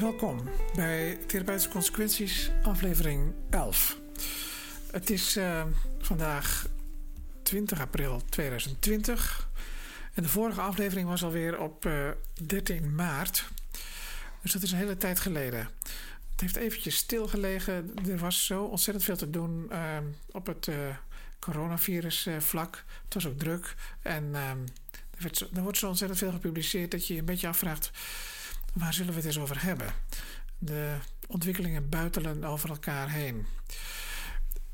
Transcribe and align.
Welkom 0.00 0.48
bij 0.74 1.18
Therapeutische 1.26 1.70
Consequenties, 1.70 2.50
aflevering 2.62 3.34
11. 3.50 3.98
Het 4.90 5.10
is 5.10 5.36
uh, 5.36 5.64
vandaag 5.98 6.66
20 7.42 7.80
april 7.80 8.22
2020 8.28 9.48
en 10.14 10.22
de 10.22 10.28
vorige 10.28 10.60
aflevering 10.60 11.08
was 11.08 11.24
alweer 11.24 11.60
op 11.60 11.84
uh, 11.84 12.08
13 12.46 12.94
maart. 12.94 13.48
Dus 14.42 14.52
dat 14.52 14.62
is 14.62 14.72
een 14.72 14.78
hele 14.78 14.96
tijd 14.96 15.20
geleden. 15.20 15.68
Het 16.30 16.40
heeft 16.40 16.56
eventjes 16.56 16.96
stilgelegen. 16.96 17.94
Er 18.08 18.18
was 18.18 18.46
zo 18.46 18.64
ontzettend 18.64 19.04
veel 19.04 19.16
te 19.16 19.30
doen 19.30 19.68
uh, 19.72 19.96
op 20.30 20.46
het 20.46 20.68
coronavirus 21.38 22.28
vlak. 22.38 22.84
Het 23.04 23.14
was 23.14 23.26
ook 23.26 23.38
druk 23.38 23.74
en 24.02 24.34
er, 24.34 24.56
werd, 25.18 25.40
er 25.40 25.62
wordt 25.62 25.78
zo 25.78 25.88
ontzettend 25.88 26.20
veel 26.20 26.32
gepubliceerd 26.32 26.90
dat 26.90 27.06
je 27.06 27.12
je 27.14 27.20
een 27.20 27.26
beetje 27.26 27.48
afvraagt 27.48 27.90
Waar 28.72 28.94
zullen 28.94 29.10
we 29.10 29.16
het 29.16 29.26
eens 29.26 29.38
over 29.38 29.62
hebben? 29.62 29.92
De 30.58 30.96
ontwikkelingen 31.26 31.88
buitelen 31.88 32.44
over 32.44 32.70
elkaar 32.70 33.10
heen. 33.10 33.46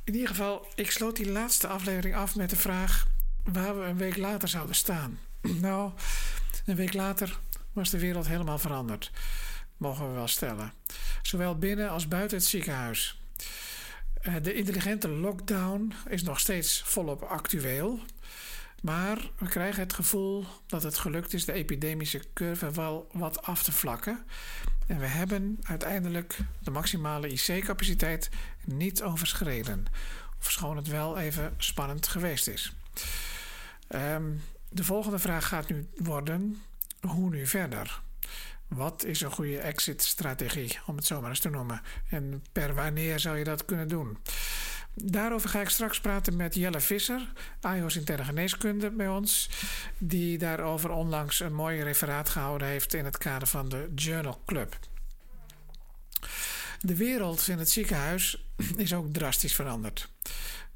In 0.05 0.13
ieder 0.13 0.29
geval, 0.29 0.67
ik 0.75 0.91
sloot 0.91 1.17
die 1.17 1.31
laatste 1.31 1.67
aflevering 1.67 2.15
af 2.15 2.37
met 2.37 2.51
de 2.51 2.57
vraag 2.57 3.07
waar 3.45 3.79
we 3.79 3.85
een 3.85 3.97
week 3.97 4.17
later 4.17 4.49
zouden 4.49 4.75
staan. 4.75 5.19
Nou, 5.61 5.93
een 6.65 6.77
week 6.77 6.93
later 6.93 7.39
was 7.73 7.91
de 7.91 7.99
wereld 7.99 8.27
helemaal 8.27 8.59
veranderd, 8.59 9.11
mogen 9.77 10.09
we 10.09 10.15
wel 10.15 10.29
stellen. 10.29 10.73
Zowel 11.23 11.59
binnen 11.59 11.91
als 11.91 12.09
buiten 12.09 12.37
het 12.37 12.47
ziekenhuis. 12.47 13.21
Eh, 14.15 14.35
de 14.43 14.55
intelligente 14.55 15.09
lockdown 15.09 15.93
is 16.09 16.23
nog 16.23 16.41
steeds 16.41 16.83
volop 16.83 17.23
actueel. 17.23 18.01
Maar 18.87 19.31
we 19.39 19.49
krijgen 19.49 19.83
het 19.83 19.93
gevoel 19.93 20.45
dat 20.67 20.83
het 20.83 20.99
gelukt 20.99 21.33
is 21.33 21.45
de 21.45 21.53
epidemische 21.53 22.23
curve 22.35 22.71
wel 22.71 23.09
wat 23.13 23.43
af 23.43 23.63
te 23.63 23.73
vlakken. 23.73 24.25
En 24.87 24.99
we 24.99 25.07
hebben 25.07 25.59
uiteindelijk 25.63 26.39
de 26.59 26.71
maximale 26.71 27.29
IC-capaciteit 27.29 28.31
niet 28.65 29.03
overschreden. 29.03 29.85
Ofschoon 30.39 30.77
het 30.77 30.89
wel 30.89 31.19
even 31.19 31.55
spannend 31.57 32.07
geweest 32.07 32.49
is. 32.49 32.77
Um, 33.89 34.43
de 34.69 34.85
volgende 34.85 35.19
vraag 35.19 35.49
gaat 35.49 35.69
nu 35.69 35.89
worden: 35.95 36.63
hoe 37.01 37.31
nu 37.31 37.47
verder? 37.47 38.03
Wat 38.67 39.05
is 39.05 39.21
een 39.21 39.31
goede 39.31 39.59
exit-strategie, 39.59 40.79
om 40.87 40.97
het 40.97 41.07
zo 41.07 41.21
maar 41.21 41.31
eens 41.31 41.41
te 41.41 41.51
noemen? 41.51 41.83
En 42.09 42.45
per 42.53 42.75
wanneer 42.75 43.21
zou 43.21 43.39
je 43.39 43.45
dat 43.45 43.65
kunnen 43.65 43.89
doen? 43.89 44.19
Daarover 45.05 45.49
ga 45.49 45.61
ik 45.61 45.69
straks 45.69 46.01
praten 46.01 46.37
met 46.37 46.55
Jelle 46.55 46.81
Visser, 46.81 47.33
AIOS 47.61 47.97
Interne 47.97 48.25
Geneeskunde 48.25 48.91
bij 48.91 49.09
ons, 49.09 49.49
die 49.99 50.39
daarover 50.39 50.91
onlangs 50.91 51.41
een 51.41 51.55
mooi 51.55 51.83
referaat 51.83 52.29
gehouden 52.29 52.69
heeft 52.69 52.95
in 52.95 53.05
het 53.05 53.19
kader 53.19 53.49
van 53.49 53.69
de 53.69 53.93
Journal 53.95 54.43
Club. 54.47 54.79
De 56.81 56.97
wereld 56.97 57.49
in 57.49 57.59
het 57.59 57.71
ziekenhuis 57.71 58.45
is 58.77 58.95
ook 58.95 59.13
drastisch 59.13 59.55
veranderd. 59.55 60.09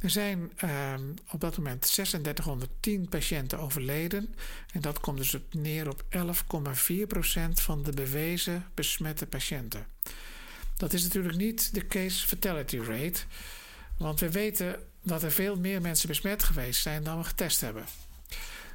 Er 0.00 0.10
zijn 0.10 0.52
uh, 0.64 0.94
op 1.30 1.40
dat 1.40 1.56
moment 1.56 1.82
3610 1.82 3.08
patiënten 3.08 3.58
overleden. 3.58 4.34
En 4.72 4.80
dat 4.80 5.00
komt 5.00 5.18
dus 5.18 5.36
neer 5.50 5.88
op 5.88 6.02
11,4% 6.02 6.18
van 7.52 7.82
de 7.82 7.92
bewezen 7.92 8.66
besmette 8.74 9.26
patiënten. 9.26 9.86
Dat 10.76 10.92
is 10.92 11.02
natuurlijk 11.02 11.36
niet 11.36 11.74
de 11.74 11.86
case 11.86 12.26
fatality 12.26 12.78
rate. 12.78 13.20
Want 13.96 14.20
we 14.20 14.30
weten 14.30 14.82
dat 15.02 15.22
er 15.22 15.32
veel 15.32 15.56
meer 15.56 15.80
mensen 15.80 16.08
besmet 16.08 16.42
geweest 16.44 16.82
zijn 16.82 17.02
dan 17.02 17.18
we 17.18 17.24
getest 17.24 17.60
hebben. 17.60 17.84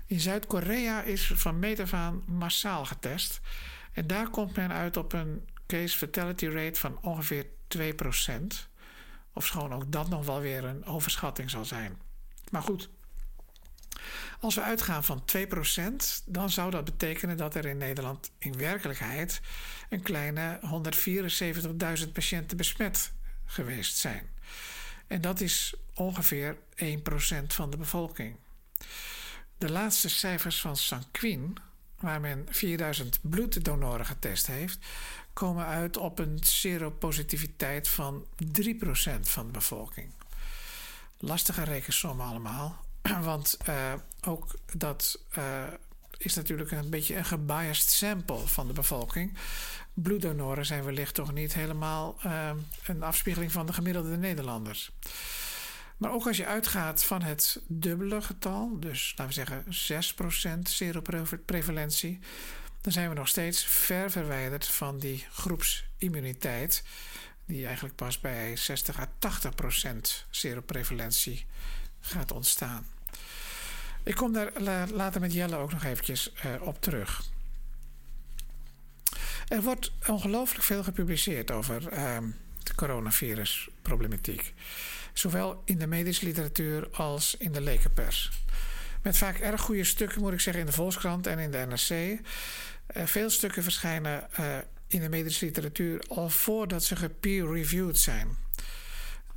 In 0.08 0.20
Zuid-Korea 0.20 1.02
is 1.02 1.32
van 1.36 1.60
meet 1.60 1.94
aan 1.94 2.24
massaal 2.26 2.86
getest. 2.86 3.40
En 3.92 4.08
daar 4.08 4.30
komt 4.30 4.56
men 4.56 4.72
uit 4.72 4.98
op 4.98 5.14
een 5.14 5.48
case 5.68 5.98
fatality 5.98 6.48
rate 6.48 6.80
van 6.80 7.00
ongeveer 7.02 7.46
2%. 7.78 8.70
Ofschoon 9.34 9.74
ook 9.74 9.92
dat 9.92 10.10
nog 10.10 10.26
wel 10.26 10.40
weer 10.40 10.64
een 10.64 10.86
overschatting 10.86 11.50
zal 11.50 11.66
zijn. 11.66 11.98
Maar 12.52 12.62
goed, 12.62 12.90
als 14.40 14.56
we 14.56 14.62
uitgaan 14.62 15.04
van 15.04 15.24
2%, 15.26 16.24
dan 16.26 16.50
zou 16.50 16.72
dat 16.72 16.86
betekenen 16.86 17.38
dat 17.38 17.56
er 17.56 17.66
in 17.66 17.78
Nederland 17.78 18.32
in 18.38 18.58
werkelijkheid 18.58 19.42
een 19.90 20.02
kleine 20.02 20.60
174.000 22.06 22.12
patiënten 22.14 22.58
besmet 22.58 23.14
geweest 23.46 23.98
zijn. 23.98 24.30
En 25.08 25.22
dat 25.22 25.40
is 25.40 25.74
ongeveer 25.94 26.58
1% 26.76 26.98
van 27.48 27.70
de 27.70 27.78
bevolking. 27.78 28.36
De 29.58 29.72
laatste 29.72 30.10
cijfers 30.10 30.62
van 30.62 30.78
Sanquin, 30.78 31.58
waar 32.00 32.22
men 32.22 32.46
4000 32.50 33.20
bloeddonoren 33.22 34.06
getest 34.06 34.48
heeft, 34.48 34.80
komen 35.34 35.66
uit 35.66 35.98
op 35.98 36.20
een 36.20 36.40
seropositiviteit 36.42 37.88
van 37.88 38.26
3% 38.26 39.20
van 39.22 39.46
de 39.46 39.52
bevolking. 39.52 40.12
Lastige 41.18 41.64
rekensommen 41.64 42.26
allemaal, 42.26 42.86
want 43.22 43.58
uh, 43.70 43.94
ook 44.22 44.56
dat 44.74 45.20
uh, 45.38 45.64
is 46.18 46.36
natuurlijk 46.36 46.72
een 46.72 46.90
beetje 46.90 47.16
een 47.16 47.26
gebiased 47.26 47.90
sample 47.90 48.48
van 48.48 48.68
de 48.68 48.74
bevolking. 48.74 49.38
Bloeddonoren 49.94 50.66
zijn 50.66 50.84
wellicht 50.84 51.14
toch 51.14 51.34
niet 51.34 51.54
helemaal 51.54 52.18
uh, 52.26 52.50
een 52.86 53.04
afspiegeling 53.04 53.52
van 53.52 53.66
de 53.66 53.74
gemiddelde 53.74 54.18
Nederlanders. 54.18 54.92
Maar 55.98 56.12
ook 56.12 56.28
als 56.28 56.38
je 56.38 56.46
uitgaat 56.46 57.04
van 57.04 57.22
het 57.22 57.62
dubbele 57.68 58.22
getal, 58.22 58.80
dus 58.80 59.14
laten 59.16 59.46
we 59.46 59.64
zeggen 59.72 60.14
6% 60.58 60.62
seroprevalentie, 60.62 62.20
dan 62.82 62.92
zijn 62.92 63.10
we 63.10 63.16
nog 63.16 63.28
steeds 63.28 63.66
ver 63.66 64.12
verwijderd 64.12 64.68
van 64.68 65.00
die 65.00 65.26
groepsimmuniteit, 65.32 66.84
die 67.46 67.66
eigenlijk 67.66 67.96
pas 67.96 68.20
bij 68.20 68.56
60 68.56 69.00
à 69.00 69.08
80% 69.08 70.26
seroprevalentie 70.30 71.46
gaat 72.00 72.32
ontstaan. 72.32 72.86
Ik 74.04 74.16
kom 74.16 74.34
daar 74.34 74.52
later 74.92 75.22
met 75.22 75.34
Jelle 75.34 75.56
ook 75.56 75.72
nog 75.72 75.84
eventjes 75.84 76.34
uh, 76.46 76.62
op 76.62 76.82
terug. 76.82 77.24
Er 79.48 79.62
wordt 79.62 79.92
ongelooflijk 80.08 80.64
veel 80.64 80.84
gepubliceerd 80.84 81.52
over 81.52 81.94
uh, 81.94 82.18
de 82.68 82.76
coronavirusproblematiek 82.76 84.54
zowel 85.18 85.62
in 85.66 85.78
de 85.78 85.88
medische 85.88 86.26
literatuur 86.26 86.88
als 86.92 87.36
in 87.38 87.52
de 87.52 87.62
lekenpers. 87.62 88.32
Met 89.02 89.18
vaak 89.18 89.38
erg 89.38 89.62
goede 89.62 89.84
stukken, 89.84 90.22
moet 90.22 90.34
ik 90.34 90.40
zeggen, 90.40 90.62
in 90.62 90.68
de 90.68 90.76
Volkskrant 90.76 91.28
en 91.28 91.40
in 91.40 91.52
de 91.52 91.66
NRC. 91.68 92.20
Eh, 92.88 93.06
veel 93.06 93.30
stukken 93.30 93.64
verschijnen 93.64 94.28
uh, 94.40 94.58
in 94.88 95.02
de 95.02 95.10
medische 95.10 95.46
literatuur 95.46 96.04
al 96.08 96.30
voordat 96.30 96.84
ze 96.84 96.96
gepeer-reviewed 96.96 97.98
zijn. 97.98 98.38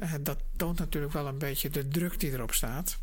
Uh, 0.00 0.15
dat 0.21 0.38
toont 0.56 0.79
natuurlijk 0.79 1.12
wel 1.12 1.26
een 1.26 1.38
beetje 1.38 1.71
de 1.71 1.88
druk 1.88 2.21
die 2.21 2.33
erop 2.33 2.53
staat. 2.53 2.99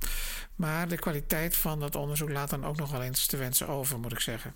Maar 0.55 0.87
de 0.87 0.97
kwaliteit 0.97 1.55
van 1.55 1.79
dat 1.79 1.95
onderzoek 1.95 2.29
laat 2.29 2.49
dan 2.49 2.65
ook 2.65 2.77
nog 2.77 2.91
wel 2.91 3.01
eens 3.01 3.25
te 3.25 3.37
wensen 3.37 3.67
over, 3.67 3.99
moet 3.99 4.11
ik 4.11 4.19
zeggen. 4.19 4.53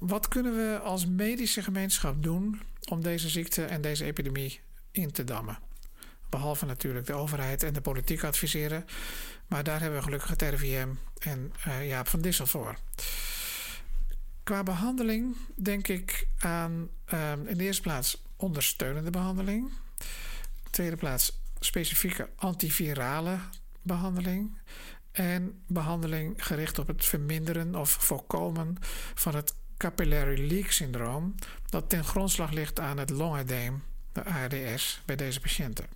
Wat 0.00 0.28
kunnen 0.28 0.56
we 0.56 0.78
als 0.78 1.06
medische 1.06 1.62
gemeenschap 1.62 2.22
doen 2.22 2.60
om 2.90 3.02
deze 3.02 3.28
ziekte 3.28 3.64
en 3.64 3.80
deze 3.80 4.04
epidemie 4.04 4.60
in 4.90 5.10
te 5.10 5.24
dammen? 5.24 5.58
Behalve 6.28 6.66
natuurlijk 6.66 7.06
de 7.06 7.12
overheid 7.12 7.62
en 7.62 7.72
de 7.72 7.80
politiek 7.80 8.24
adviseren. 8.24 8.84
Maar 9.46 9.64
daar 9.64 9.80
hebben 9.80 9.98
we 9.98 10.04
gelukkig 10.04 10.30
het 10.30 10.42
RVM 10.42 10.88
en 11.18 11.52
uh, 11.66 11.88
Jaap 11.88 12.08
van 12.08 12.20
Dissel 12.20 12.46
voor. 12.46 12.78
Qua 14.42 14.62
behandeling 14.62 15.36
denk 15.54 15.88
ik 15.88 16.26
aan 16.38 16.88
uh, 17.12 17.32
in 17.46 17.56
de 17.56 17.64
eerste 17.64 17.82
plaats 17.82 18.22
ondersteunende 18.36 19.10
behandeling. 19.10 19.72
tweede 20.70 20.96
plaats 20.96 21.40
specifieke 21.60 22.28
antivirale 22.36 23.38
behandeling. 23.82 24.58
En 25.12 25.62
behandeling 25.66 26.46
gericht 26.46 26.78
op 26.78 26.86
het 26.86 27.04
verminderen 27.04 27.74
of 27.74 27.90
voorkomen 27.90 28.76
van 29.14 29.34
het 29.34 29.54
capillary 29.76 30.48
leak 30.48 30.70
syndroom, 30.70 31.34
dat 31.68 31.88
ten 31.88 32.04
grondslag 32.04 32.50
ligt 32.50 32.80
aan 32.80 32.98
het 32.98 33.10
longedeem, 33.10 33.82
de 34.12 34.24
ARDS, 34.24 35.02
bij 35.04 35.16
deze 35.16 35.40
patiënten. 35.40 35.86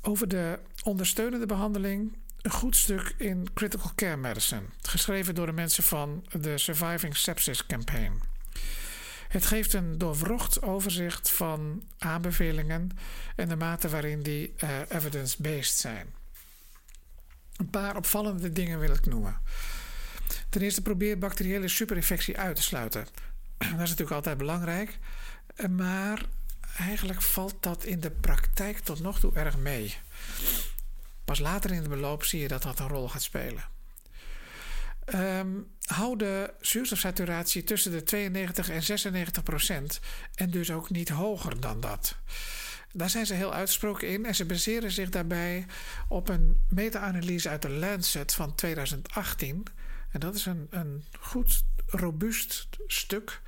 Over 0.00 0.28
de 0.28 0.58
ondersteunende 0.82 1.46
behandeling 1.46 2.16
een 2.42 2.50
goed 2.50 2.76
stuk 2.76 3.14
in 3.18 3.48
Critical 3.54 3.90
Care 3.94 4.16
Medicine, 4.16 4.62
geschreven 4.82 5.34
door 5.34 5.46
de 5.46 5.52
mensen 5.52 5.84
van 5.84 6.26
de 6.40 6.58
Surviving 6.58 7.16
Sepsis 7.16 7.66
Campaign. 7.66 8.12
Het 9.28 9.46
geeft 9.46 9.72
een 9.72 9.98
doorwrocht 9.98 10.62
overzicht 10.62 11.30
van 11.30 11.82
aanbevelingen 11.98 12.90
en 13.36 13.48
de 13.48 13.56
mate 13.56 13.88
waarin 13.88 14.22
die 14.22 14.54
uh, 14.64 14.70
evidence-based 14.88 15.76
zijn. 15.76 16.14
Een 17.56 17.70
paar 17.70 17.96
opvallende 17.96 18.52
dingen 18.52 18.78
wil 18.78 18.90
ik 18.90 19.06
noemen. 19.06 19.40
Ten 20.50 20.60
eerste 20.60 20.82
probeer 20.82 21.18
bacteriële 21.18 21.68
superinfectie 21.68 22.38
uit 22.38 22.56
te 22.56 22.62
sluiten. 22.62 23.06
Dat 23.58 23.68
is 23.68 23.76
natuurlijk 23.76 24.10
altijd 24.10 24.38
belangrijk, 24.38 24.98
maar 25.70 26.24
eigenlijk 26.78 27.22
valt 27.22 27.54
dat 27.60 27.84
in 27.84 28.00
de 28.00 28.10
praktijk 28.10 28.78
tot 28.78 29.00
nog 29.00 29.20
toe 29.20 29.34
erg 29.34 29.58
mee. 29.58 29.96
Pas 31.24 31.38
later 31.38 31.70
in 31.70 31.82
de 31.82 31.88
beloop 31.88 32.24
zie 32.24 32.40
je 32.40 32.48
dat 32.48 32.62
dat 32.62 32.78
een 32.78 32.88
rol 32.88 33.08
gaat 33.08 33.22
spelen. 33.22 33.64
Um, 35.14 35.66
hou 35.84 36.16
de 36.16 36.52
zuurstofsaturatie 36.60 37.64
tussen 37.64 37.92
de 37.92 38.02
92 38.02 38.68
en 38.68 38.82
96 38.82 39.42
procent 39.42 40.00
en 40.34 40.50
dus 40.50 40.70
ook 40.70 40.90
niet 40.90 41.08
hoger 41.08 41.60
dan 41.60 41.80
dat. 41.80 42.16
Daar 42.92 43.10
zijn 43.10 43.26
ze 43.26 43.34
heel 43.34 43.54
uitgesproken 43.54 44.08
in 44.08 44.26
en 44.26 44.34
ze 44.34 44.44
baseren 44.44 44.90
zich 44.90 45.08
daarbij 45.08 45.66
op 46.08 46.28
een 46.28 46.56
meta-analyse 46.68 47.48
uit 47.48 47.62
de 47.62 47.70
Lancet 47.70 48.34
van 48.34 48.54
2018. 48.54 49.66
En 50.10 50.20
dat 50.20 50.34
is 50.34 50.46
een, 50.46 50.66
een 50.70 51.04
goed, 51.20 51.64
robuust 51.86 52.68
stuk. 52.86 53.40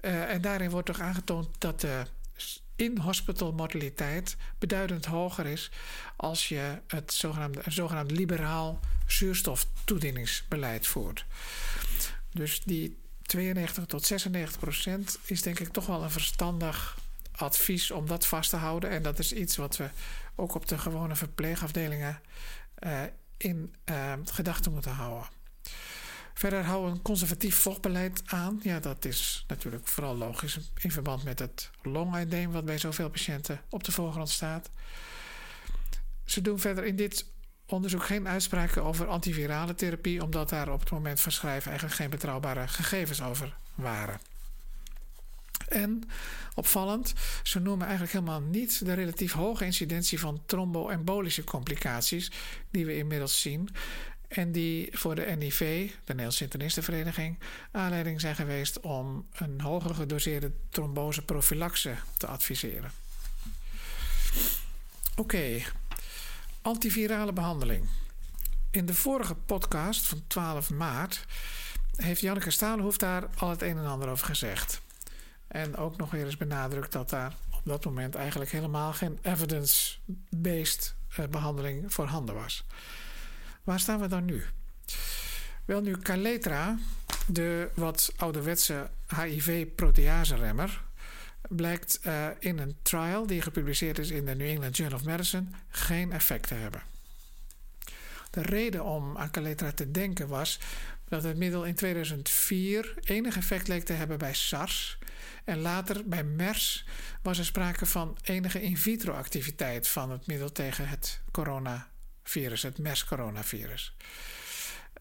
Uh, 0.00 0.32
en 0.32 0.40
daarin 0.40 0.70
wordt 0.70 0.86
toch 0.86 1.00
aangetoond 1.00 1.48
dat 1.58 1.80
de 1.80 2.02
in-hospital 2.76 3.52
mortaliteit 3.52 4.36
beduidend 4.58 5.04
hoger 5.04 5.46
is 5.46 5.70
als 6.16 6.48
je 6.48 6.78
het 6.86 7.12
zogenaamde, 7.12 7.60
een 7.64 7.72
zogenaamd 7.72 8.10
liberaal 8.10 8.80
zuurstoftoedieningsbeleid 9.06 10.86
voert. 10.86 11.26
Dus 12.30 12.62
die 12.62 12.98
92 13.22 13.84
tot 13.84 14.06
96 14.06 14.58
procent 14.58 15.18
is 15.24 15.42
denk 15.42 15.58
ik 15.58 15.68
toch 15.68 15.86
wel 15.86 16.02
een 16.02 16.10
verstandig 16.10 16.98
advies 17.32 17.90
om 17.90 18.06
dat 18.06 18.26
vast 18.26 18.50
te 18.50 18.56
houden. 18.56 18.90
En 18.90 19.02
dat 19.02 19.18
is 19.18 19.32
iets 19.32 19.56
wat 19.56 19.76
we 19.76 19.90
ook 20.34 20.54
op 20.54 20.68
de 20.68 20.78
gewone 20.78 21.16
verpleegafdelingen 21.16 22.20
uh, 22.78 23.02
in 23.36 23.74
uh, 23.90 24.12
gedachten 24.24 24.72
moeten 24.72 24.92
houden. 24.92 25.39
Verder 26.34 26.64
houden 26.64 26.90
we 26.90 26.96
een 26.96 27.02
conservatief 27.02 27.56
vochtbeleid 27.56 28.22
aan. 28.26 28.60
Ja, 28.62 28.80
dat 28.80 29.04
is 29.04 29.44
natuurlijk 29.48 29.88
vooral 29.88 30.16
logisch 30.16 30.58
in 30.78 30.90
verband 30.90 31.24
met 31.24 31.38
het 31.38 31.70
longedeem 31.82 32.52
wat 32.52 32.64
bij 32.64 32.78
zoveel 32.78 33.10
patiënten 33.10 33.60
op 33.68 33.84
de 33.84 33.92
voorgrond 33.92 34.28
staat. 34.28 34.70
Ze 36.24 36.40
doen 36.40 36.58
verder 36.58 36.84
in 36.84 36.96
dit 36.96 37.26
onderzoek 37.66 38.04
geen 38.04 38.28
uitspraken 38.28 38.84
over 38.84 39.06
antivirale 39.06 39.74
therapie, 39.74 40.22
omdat 40.22 40.48
daar 40.48 40.72
op 40.72 40.80
het 40.80 40.90
moment 40.90 41.20
van 41.20 41.32
schrijven 41.32 41.68
eigenlijk 41.68 42.00
geen 42.00 42.10
betrouwbare 42.10 42.68
gegevens 42.68 43.22
over 43.22 43.56
waren. 43.74 44.20
En 45.68 46.02
opvallend, 46.54 47.12
ze 47.42 47.58
noemen 47.58 47.86
eigenlijk 47.86 48.12
helemaal 48.12 48.40
niet 48.40 48.84
de 48.84 48.92
relatief 48.92 49.32
hoge 49.32 49.64
incidentie 49.64 50.20
van 50.20 50.42
tromboembolische 50.46 51.44
complicaties 51.44 52.30
die 52.70 52.86
we 52.86 52.96
inmiddels 52.96 53.40
zien. 53.40 53.68
En 54.30 54.52
die 54.52 54.88
voor 54.92 55.14
de 55.14 55.36
NIV, 55.38 55.58
de 55.90 55.94
Nederlandse 56.06 56.44
Internisten 56.44 57.38
aanleiding 57.70 58.20
zijn 58.20 58.34
geweest 58.34 58.80
om 58.80 59.26
een 59.32 59.60
hoger 59.60 59.94
gedoseerde 59.94 60.52
tromboseprofilaxe 60.68 61.94
te 62.16 62.26
adviseren. 62.26 62.90
Oké, 65.16 65.62
antivirale 66.62 67.32
behandeling. 67.32 67.88
In 68.70 68.86
de 68.86 68.94
vorige 68.94 69.34
podcast 69.34 70.06
van 70.06 70.22
12 70.26 70.70
maart 70.70 71.24
heeft 71.96 72.20
Janneke 72.20 72.50
Stalenhoef 72.50 72.96
daar 72.96 73.28
al 73.36 73.50
het 73.50 73.62
een 73.62 73.78
en 73.78 73.86
ander 73.86 74.08
over 74.08 74.26
gezegd. 74.26 74.80
En 75.48 75.76
ook 75.76 75.96
nog 75.96 76.10
weer 76.10 76.24
eens 76.24 76.36
benadrukt 76.36 76.92
dat 76.92 77.10
daar 77.10 77.34
op 77.50 77.62
dat 77.64 77.84
moment 77.84 78.14
eigenlijk 78.14 78.50
helemaal 78.50 78.92
geen 78.92 79.18
evidence-based 79.22 80.94
eh, 81.16 81.26
behandeling 81.26 81.94
voorhanden 81.94 82.34
was. 82.34 82.64
Waar 83.64 83.80
staan 83.80 84.00
we 84.00 84.06
dan 84.06 84.24
nu? 84.24 84.44
Wel 85.64 85.80
nu, 85.80 85.96
Caletra, 85.96 86.78
de 87.26 87.70
wat 87.74 88.12
ouderwetse 88.16 88.90
HIV-protease-remmer, 89.16 90.82
blijkt 91.48 92.00
uh, 92.06 92.26
in 92.38 92.58
een 92.58 92.76
trial 92.82 93.26
die 93.26 93.42
gepubliceerd 93.42 93.98
is 93.98 94.10
in 94.10 94.24
de 94.24 94.34
New 94.34 94.48
England 94.48 94.76
Journal 94.76 94.98
of 94.98 95.04
Medicine 95.04 95.46
geen 95.68 96.12
effect 96.12 96.48
te 96.48 96.54
hebben. 96.54 96.82
De 98.30 98.42
reden 98.42 98.84
om 98.84 99.18
aan 99.18 99.30
Caletra 99.30 99.72
te 99.72 99.90
denken 99.90 100.28
was 100.28 100.58
dat 101.08 101.22
het 101.22 101.36
middel 101.36 101.64
in 101.64 101.74
2004 101.74 102.94
enig 103.02 103.36
effect 103.36 103.68
leek 103.68 103.84
te 103.84 103.92
hebben 103.92 104.18
bij 104.18 104.34
SARS. 104.34 104.98
En 105.44 105.58
later 105.58 106.08
bij 106.08 106.24
MERS 106.24 106.86
was 107.22 107.38
er 107.38 107.44
sprake 107.44 107.86
van 107.86 108.18
enige 108.22 108.62
in 108.62 108.76
vitro 108.76 109.12
activiteit 109.12 109.88
van 109.88 110.10
het 110.10 110.26
middel 110.26 110.52
tegen 110.52 110.88
het 110.88 111.20
coronavirus, 111.30 111.88
het 112.62 112.78
MERS-coronavirus. 112.78 113.96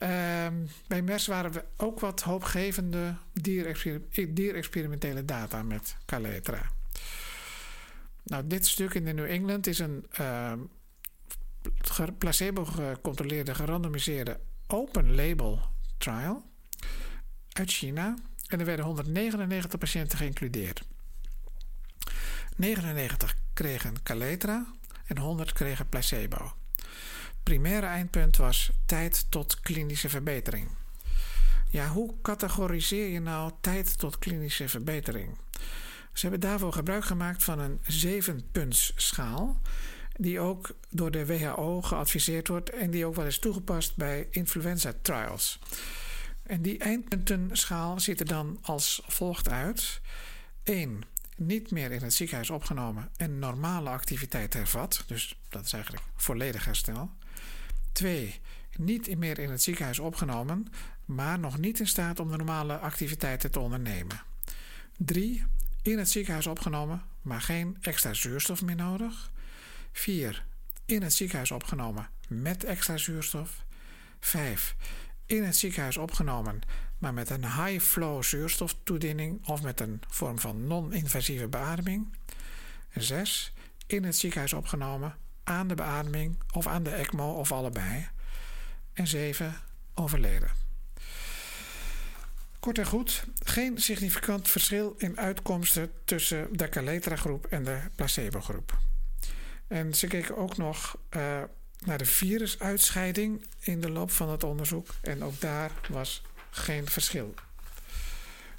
Uh, 0.04 0.48
bij 0.88 1.02
MERS 1.02 1.28
waren 1.28 1.52
we 1.52 1.64
ook 1.78 2.00
wat 2.00 2.22
hoopgevende 2.22 3.16
dierexperimentele 4.34 5.26
data 5.26 5.64
met 5.64 5.96
Caletra. 6.06 6.72
Nou, 8.24 8.48
dit 8.48 8.68
stuk 8.68 8.94
in 8.94 9.06
de 9.06 9.14
New 9.14 9.26
England 9.26 9.68
is 9.68 9.80
een 9.80 10.06
uh, 10.20 10.54
placebo-gecontroleerde, 12.18 13.56
gerandomiseerde 13.56 14.40
open 14.68 15.16
label 15.16 15.62
trial 15.98 16.44
uit 17.52 17.72
China. 17.72 18.16
En 18.48 18.60
er 18.60 18.66
werden 18.66 18.86
199 18.86 19.80
patiënten 19.80 20.18
geïncludeerd. 20.18 20.82
99 22.56 23.36
kregen 23.54 24.04
Caletra 24.04 24.66
en 25.06 25.18
100 25.18 25.54
kregen 25.54 25.90
placebo. 25.90 26.54
Primaire 27.50 27.86
eindpunt 27.86 28.38
was 28.38 28.72
tijd 28.86 29.26
tot 29.32 29.60
klinische 29.60 30.10
verbetering. 30.10 30.68
Ja, 31.70 31.88
hoe 31.88 32.14
categoriseer 32.22 33.08
je 33.08 33.20
nou 33.20 33.52
tijd 33.62 33.98
tot 33.98 34.20
klinische 34.20 34.70
verbetering? 34.70 35.38
Ze 36.14 36.22
hebben 36.22 36.40
daarvoor 36.40 36.74
gebruik 36.74 37.06
gemaakt 37.06 37.44
van 37.44 37.60
een 37.60 37.80
zevenpuntsschaal, 37.88 39.58
die 40.16 40.40
ook 40.40 40.76
door 40.90 41.12
de 41.12 41.26
WHO 41.26 41.82
geadviseerd 41.82 42.48
wordt 42.48 42.70
en 42.70 42.92
die 42.92 43.06
ook 43.06 43.16
wel 43.16 43.26
is 43.26 43.40
toegepast 43.40 43.96
bij 43.96 44.28
influenza 44.32 44.94
trials. 45.02 45.60
En 46.44 46.62
die 46.62 46.78
eindpuntenschaal 46.78 48.00
ziet 48.00 48.20
er 48.20 48.26
dan 48.26 48.58
als 48.62 49.02
volgt 49.08 49.50
uit: 49.50 50.02
1. 50.64 51.04
Niet 51.36 51.72
meer 51.72 51.92
in 51.92 52.02
het 52.02 52.14
ziekenhuis 52.14 52.50
opgenomen 52.50 53.10
en 53.18 53.40
normale 53.40 53.90
activiteit 53.90 54.54
hervat, 54.54 55.04
dus 55.08 55.40
dat 55.50 55.66
is 55.66 55.74
eigenlijk 55.74 56.04
volledig 56.16 56.66
herstel. 56.66 57.18
2. 58.00 58.40
Niet 58.78 59.18
meer 59.18 59.40
in 59.40 59.50
het 59.50 59.62
ziekenhuis 59.62 60.00
opgenomen, 60.00 60.68
maar 61.06 61.40
nog 61.40 61.58
niet 61.58 61.80
in 61.80 61.88
staat 61.88 62.20
om 62.20 62.32
de 62.32 62.38
normale 62.38 62.78
activiteiten 62.78 63.52
te 63.52 63.60
ondernemen. 63.60 64.22
3. 64.98 65.44
In 65.82 65.98
het 65.98 66.10
ziekenhuis 66.10 66.48
opgenomen, 66.48 67.04
maar 67.22 67.42
geen 67.42 67.78
extra 67.82 68.14
zuurstof 68.14 68.62
meer 68.62 68.76
nodig. 68.76 69.32
4. 69.92 70.46
In 70.86 71.02
het 71.02 71.14
ziekenhuis 71.14 71.52
opgenomen 71.52 72.10
met 72.28 72.64
extra 72.64 72.98
zuurstof. 72.98 73.66
5. 74.20 74.76
In 75.26 75.44
het 75.44 75.56
ziekenhuis 75.56 75.98
opgenomen, 75.98 76.62
maar 76.98 77.14
met 77.14 77.30
een 77.30 77.46
high-flow 77.46 78.24
zuurstoftoediening 78.24 79.48
of 79.48 79.62
met 79.62 79.80
een 79.80 80.02
vorm 80.08 80.40
van 80.40 80.68
non-invasieve 80.68 81.48
beademing. 81.48 82.14
6. 82.94 83.54
In 83.88 84.04
het 84.04 84.18
ziekenhuis 84.18 84.54
opgenomen 84.54 85.16
aan 85.50 85.68
de 85.68 85.76
beademing 85.76 86.38
of 86.52 86.68
aan 86.68 86.84
de 86.84 86.90
ECMO 86.90 87.34
of 87.34 87.52
allebei. 87.52 88.08
En 88.94 89.08
7. 89.08 89.56
Overleden. 89.94 90.50
Kort 92.60 92.78
en 92.78 92.86
goed, 92.86 93.26
geen 93.44 93.78
significant 93.78 94.50
verschil 94.50 94.96
in 94.98 95.20
uitkomsten 95.20 95.92
tussen 96.06 96.58
de 96.58 96.70
Caletra-groep 96.70 97.46
en 97.46 97.64
de 97.64 97.80
placebo-groep. 97.96 98.78
En 99.68 99.94
ze 99.94 100.08
keken 100.08 100.38
ook 100.38 100.58
nog 100.58 100.98
uh, 101.16 101.42
naar 101.86 101.98
de 101.98 102.06
virusuitscheiding 102.06 103.46
in 103.60 103.82
de 103.82 103.90
loop 103.90 104.12
van 104.12 104.30
het 104.30 104.44
onderzoek. 104.44 104.88
En 105.02 105.24
ook 105.24 105.40
daar 105.40 105.72
was 105.90 106.22
geen 106.50 106.88
verschil. 106.88 107.34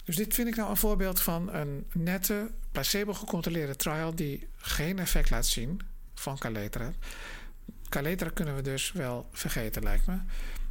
Dus 0.05 0.17
dit 0.17 0.35
vind 0.35 0.49
ik 0.49 0.57
nou 0.57 0.71
een 0.71 0.77
voorbeeld 0.77 1.21
van 1.21 1.55
een 1.55 1.87
nette, 1.93 2.51
placebo-gecontroleerde 2.73 3.77
trial 3.77 4.15
die 4.15 4.49
geen 4.57 4.99
effect 4.99 5.31
laat 5.31 5.47
zien 5.47 5.81
van 6.21 6.39
Caletra. 6.39 6.93
Caletra 7.89 8.31
kunnen 8.31 8.55
we 8.55 8.63
dus 8.63 8.93
wel 8.93 9.29
vergeten, 9.33 9.83
lijkt 9.83 10.07
me. 10.07 10.19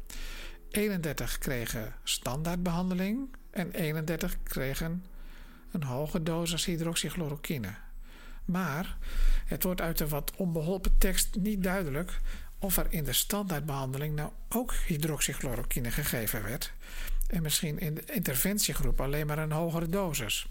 31 0.71 1.39
kregen 1.39 1.95
standaardbehandeling 2.05 3.29
en 3.51 3.73
31 3.73 4.37
kregen 4.43 5.05
een 5.73 5.83
hoge 5.83 6.23
dosis 6.23 6.65
hydroxychloroquine. 6.65 7.75
Maar 8.45 8.97
het 9.45 9.63
wordt 9.63 9.81
uit 9.81 9.99
de 9.99 10.09
wat 10.09 10.33
onbeholpen 10.37 10.99
tekst 10.99 11.37
niet 11.37 11.63
duidelijk 11.63 12.21
of 12.59 12.77
er 12.77 12.87
in 12.89 13.05
de 13.05 13.13
standaardbehandeling 13.13 14.15
nou 14.15 14.31
ook 14.49 14.75
hydroxychloroquine 14.75 15.91
gegeven 15.91 16.43
werd 16.43 16.73
en 17.27 17.43
misschien 17.43 17.79
in 17.79 17.95
de 17.95 18.05
interventiegroep 18.05 19.01
alleen 19.01 19.27
maar 19.27 19.39
een 19.39 19.53
hogere 19.53 19.89
dosis. 19.89 20.47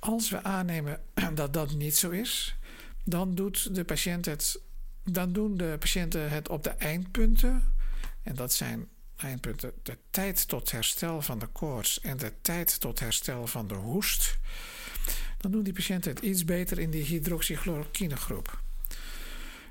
Als 0.00 0.30
we 0.30 0.42
aannemen 0.42 1.00
dat 1.34 1.52
dat 1.52 1.74
niet 1.74 1.96
zo 1.96 2.10
is, 2.10 2.56
dan, 3.04 3.34
doet 3.34 3.74
de 3.74 3.84
patiënt 3.84 4.24
het, 4.24 4.60
dan 5.04 5.32
doen 5.32 5.56
de 5.56 5.76
patiënten 5.78 6.30
het 6.30 6.48
op 6.48 6.62
de 6.62 6.70
eindpunten. 6.70 7.62
En 8.22 8.34
dat 8.34 8.52
zijn 8.52 8.88
eindpunten 9.16 9.72
de 9.82 9.98
tijd 10.10 10.48
tot 10.48 10.70
herstel 10.70 11.22
van 11.22 11.38
de 11.38 11.46
koorts 11.46 12.00
en 12.00 12.16
de 12.16 12.32
tijd 12.40 12.80
tot 12.80 13.00
herstel 13.00 13.46
van 13.46 13.68
de 13.68 13.74
hoest. 13.74 14.38
Dan 15.38 15.50
doen 15.50 15.62
die 15.62 15.72
patiënten 15.72 16.10
het 16.10 16.20
iets 16.20 16.44
beter 16.44 16.78
in 16.78 16.90
die 16.90 17.04
hydroxychloroquine 17.04 18.16
groep. 18.16 18.60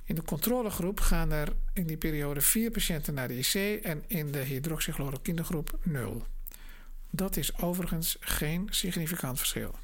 In 0.04 0.16
de 0.16 0.24
controlegroep 0.24 1.00
gaan 1.00 1.32
er 1.32 1.54
in 1.74 1.88
die 1.88 1.98
periode 1.98 2.42
vier 2.42 2.72
patiënten 2.72 3.14
naar 3.14 3.28
de 3.28 3.38
IC 3.38 3.84
en 3.84 4.04
in 4.08 4.32
de 4.32 4.40
hydroxychloroquine 4.40 5.44
groep 5.44 5.78
0. 5.84 6.26
Dat 7.10 7.38
is 7.38 7.58
overigens 7.58 8.18
geen 8.20 8.68
significant 8.70 9.38
verschil. 9.38 9.76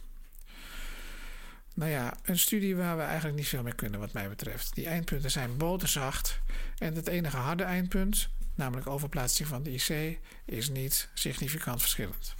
Nou 1.76 1.92
ja, 1.92 2.18
een 2.24 2.40
studie 2.40 2.76
waar 2.76 2.98
we 2.98 3.04
eigenlijk 3.04 3.38
niet 3.38 3.48
veel 3.48 3.64
mee 3.64 3.76
kunnen 3.76 4.00
wat 4.00 4.14
mij 4.14 4.30
betreft. 4.30 4.76
Die 4.76 4.88
eindpunten 4.88 5.32
zijn 5.32 5.58
boterzacht 5.58 6.40
en 6.78 6.96
het 6.96 7.08
enige 7.08 7.38
harde 7.38 7.64
eindpunt, 7.64 8.30
namelijk 8.56 8.88
overplaatsing 8.88 9.48
van 9.48 9.64
de 9.64 9.72
IC, 9.72 10.20
is 10.46 10.70
niet 10.70 11.10
significant 11.14 11.82
verschillend. 11.82 12.36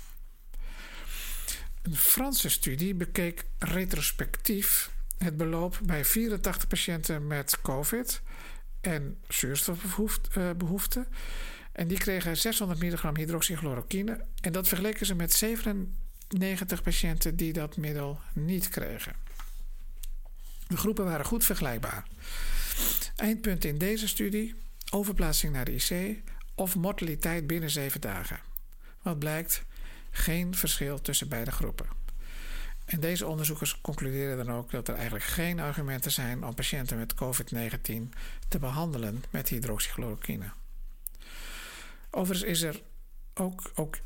Een 1.82 1.96
Franse 1.96 2.50
studie 2.50 2.96
bekeek 2.96 3.46
retrospectief 3.60 4.92
het 5.18 5.38
beloop 5.38 5.80
bij 5.84 6.06
84 6.06 6.68
patiënten 6.68 7.28
met 7.28 7.62
COVID 7.62 8.22
en 8.82 9.18
zuurstofbehoefte. 9.28 11.08
En 11.72 11.88
die 11.88 11.98
kregen 11.98 12.38
600 12.38 12.80
milligram 12.80 13.16
hydroxychloroquine. 13.16 14.26
En 14.42 14.52
dat 14.52 14.68
vergeleken 14.68 15.06
ze 15.06 15.16
met 15.16 15.34
97 15.34 16.82
patiënten 16.82 17.36
die 17.36 17.54
dat 17.54 17.78
middel 17.78 18.20
niet 18.34 18.70
kregen. 18.70 19.25
De 20.76 20.82
groepen 20.82 21.06
waren 21.06 21.26
goed 21.26 21.46
vergelijkbaar. 21.46 22.08
Eindpunt 23.16 23.66
in 23.66 23.78
deze 23.78 24.08
studie: 24.08 24.56
overplaatsing 24.92 25.54
naar 25.54 25.66
de 25.66 25.76
IC 25.76 26.22
of 26.56 26.76
mortaliteit 26.76 27.48
binnen 27.48 27.70
7 27.70 28.02
dagen. 28.02 28.40
Wat 29.02 29.20
blijkt? 29.20 29.64
Geen 30.12 30.56
verschil 30.56 31.02
tussen 31.02 31.30
beide 31.30 31.52
groepen. 31.52 31.86
En 32.86 33.00
deze 33.00 33.28
onderzoekers 33.28 33.82
concluderen 33.82 34.46
dan 34.46 34.56
ook 34.56 34.72
dat 34.72 34.88
er 34.88 34.94
eigenlijk 34.94 35.26
geen 35.26 35.60
argumenten 35.60 36.12
zijn 36.12 36.46
om 36.46 36.56
patiënten 36.56 36.98
met 36.98 37.14
COVID-19 37.14 38.10
te 38.48 38.60
behandelen 38.60 39.24
met 39.30 39.50
hydroxychloroquine. 39.50 40.52
Overigens 42.12 42.50
is 42.50 42.62
er 42.62 42.82
ook, 43.34 43.72
ook, 43.76 43.98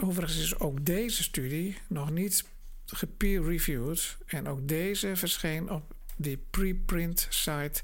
overigens 0.00 0.38
is 0.38 0.58
ook 0.58 0.84
deze 0.84 1.22
studie 1.22 1.78
nog 1.88 2.10
niet 2.10 2.44
gepeer-reviewed 2.86 4.16
en 4.26 4.48
ook 4.48 4.68
deze 4.68 5.16
verscheen 5.16 5.70
op 5.70 5.93
die 6.16 6.44
preprint 6.50 7.26
site 7.30 7.82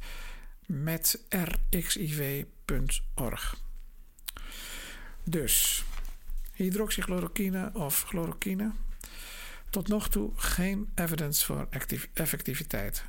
met 0.67 1.25
rxiv.org. 1.71 3.57
Dus 5.25 5.85
hydroxychloroquine 6.55 7.71
of 7.75 8.03
chloroquine 8.03 8.73
tot 9.71 9.89
nog 9.89 10.09
toe 10.09 10.33
geen 10.37 10.89
evidence 10.95 11.45
voor 11.45 11.69
effectiviteit. 12.13 13.05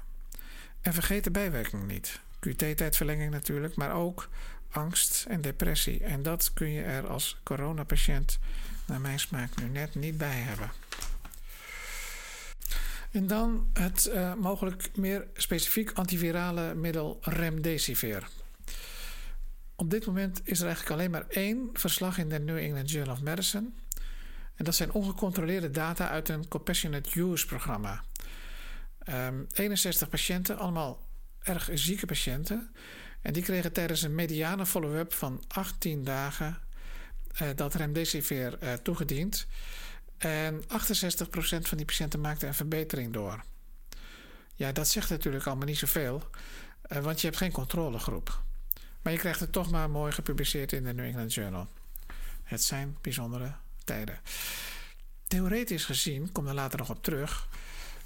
En 0.82 0.94
vergeet 0.94 1.24
de 1.24 1.32
bijwerkingen 1.32 1.88
niet. 1.88 2.20
QT-tijdverlenging 2.40 3.32
natuurlijk, 3.32 3.76
maar 3.76 3.94
ook 3.94 4.30
angst 4.70 5.26
en 5.28 5.42
depressie. 5.42 6.04
En 6.04 6.24
dat 6.24 6.54
kun 6.54 6.70
je 6.70 6.82
er 6.82 7.08
als 7.08 7.40
coronapatiënt, 7.44 8.40
naar 8.86 9.02
mijn 9.02 9.20
smaak, 9.20 9.62
nu 9.62 9.68
net 9.70 9.96
niet 9.96 10.18
bij 10.18 10.40
hebben. 10.40 10.72
En 13.12 13.28
dan 13.28 13.70
het 13.74 14.12
uh, 14.14 14.34
mogelijk 14.34 14.98
meer 14.98 15.28
specifiek 15.34 15.92
antivirale 15.92 16.76
middel 16.76 17.18
Remdesivir. 17.22 18.28
Op 19.76 19.90
dit 19.90 20.06
moment 20.06 20.42
is 20.44 20.60
er 20.60 20.66
eigenlijk 20.66 20.96
alleen 20.96 21.12
maar 21.12 21.26
één 21.28 21.70
verslag 21.74 22.18
in 22.18 22.30
de 22.30 22.40
New 22.40 22.58
England 22.58 22.92
Journal 22.92 23.14
of 23.14 23.22
Medicine. 23.22 23.70
En 24.56 24.66
dat 24.66 24.76
zijn 24.76 24.92
ongecontroleerde 24.92 25.72
data 25.72 26.10
uit 26.10 26.30
een 26.30 26.48
Compassionate 26.48 27.20
Use 27.20 27.46
programma. 27.46 28.04
Um, 29.10 29.16
ehm, 29.16 29.44
61 29.54 30.10
patiënten, 30.10 30.58
allemaal 30.58 31.06
erg 31.40 31.70
zieke 31.74 32.06
patiënten. 32.06 32.72
En 33.22 33.34
die 33.34 33.44
kregen 33.44 33.72
tijdens 33.72 34.02
een 34.02 34.16
mediane 34.16 34.66
follow-up 34.66 35.14
van 35.14 35.44
18 35.48 36.04
dagen 36.04 36.58
uh, 37.42 37.48
dat 37.56 37.74
remdesivir 37.74 38.58
uh, 38.64 38.74
toegediend. 38.74 39.48
En 40.22 40.64
68% 40.64 40.66
van 41.62 41.78
die 41.78 41.86
patiënten 41.86 42.22
maakte 42.22 42.48
een 42.48 42.54
verbetering 42.54 43.14
door. 43.14 43.44
Ja, 44.56 44.72
dat 44.72 44.88
zegt 44.88 45.10
natuurlijk 45.10 45.46
allemaal 45.46 45.66
niet 45.66 45.78
zoveel, 45.78 46.30
uh, 46.88 46.98
want 46.98 47.22
je 47.22 47.28
hebt 47.28 47.40
geen 47.40 47.52
controlegroep. 47.52 48.42
Maar 49.02 49.14
je 49.14 49.20
krijgt 49.20 49.40
het 49.40 49.52
toch 49.52 49.72
maar 49.72 49.90
mooi 49.90 50.12
gepubliceerd 50.12 50.72
in 50.72 50.84
de 50.84 50.94
New 50.94 51.06
England 51.06 51.34
Journal. 51.34 51.68
Het 52.44 52.64
zijn 52.64 52.98
bijzondere 53.02 53.54
tijden. 53.84 54.20
Theoretisch 55.28 55.86
gezien, 55.86 56.32
kom 56.32 56.48
er 56.48 56.54
later 56.54 56.80
nog 56.80 56.90
op 56.90 57.04
terug, 57.04 57.48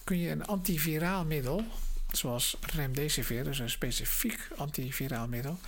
kun 0.03 0.17
je 0.17 0.29
een 0.29 0.45
antiviraal 0.45 1.25
middel, 1.25 1.63
zoals 2.11 2.57
remdesivir, 2.61 3.43
dus 3.43 3.59
een 3.59 3.69
specifiek 3.69 4.47
antiviraal 4.55 5.27
middel, 5.27 5.59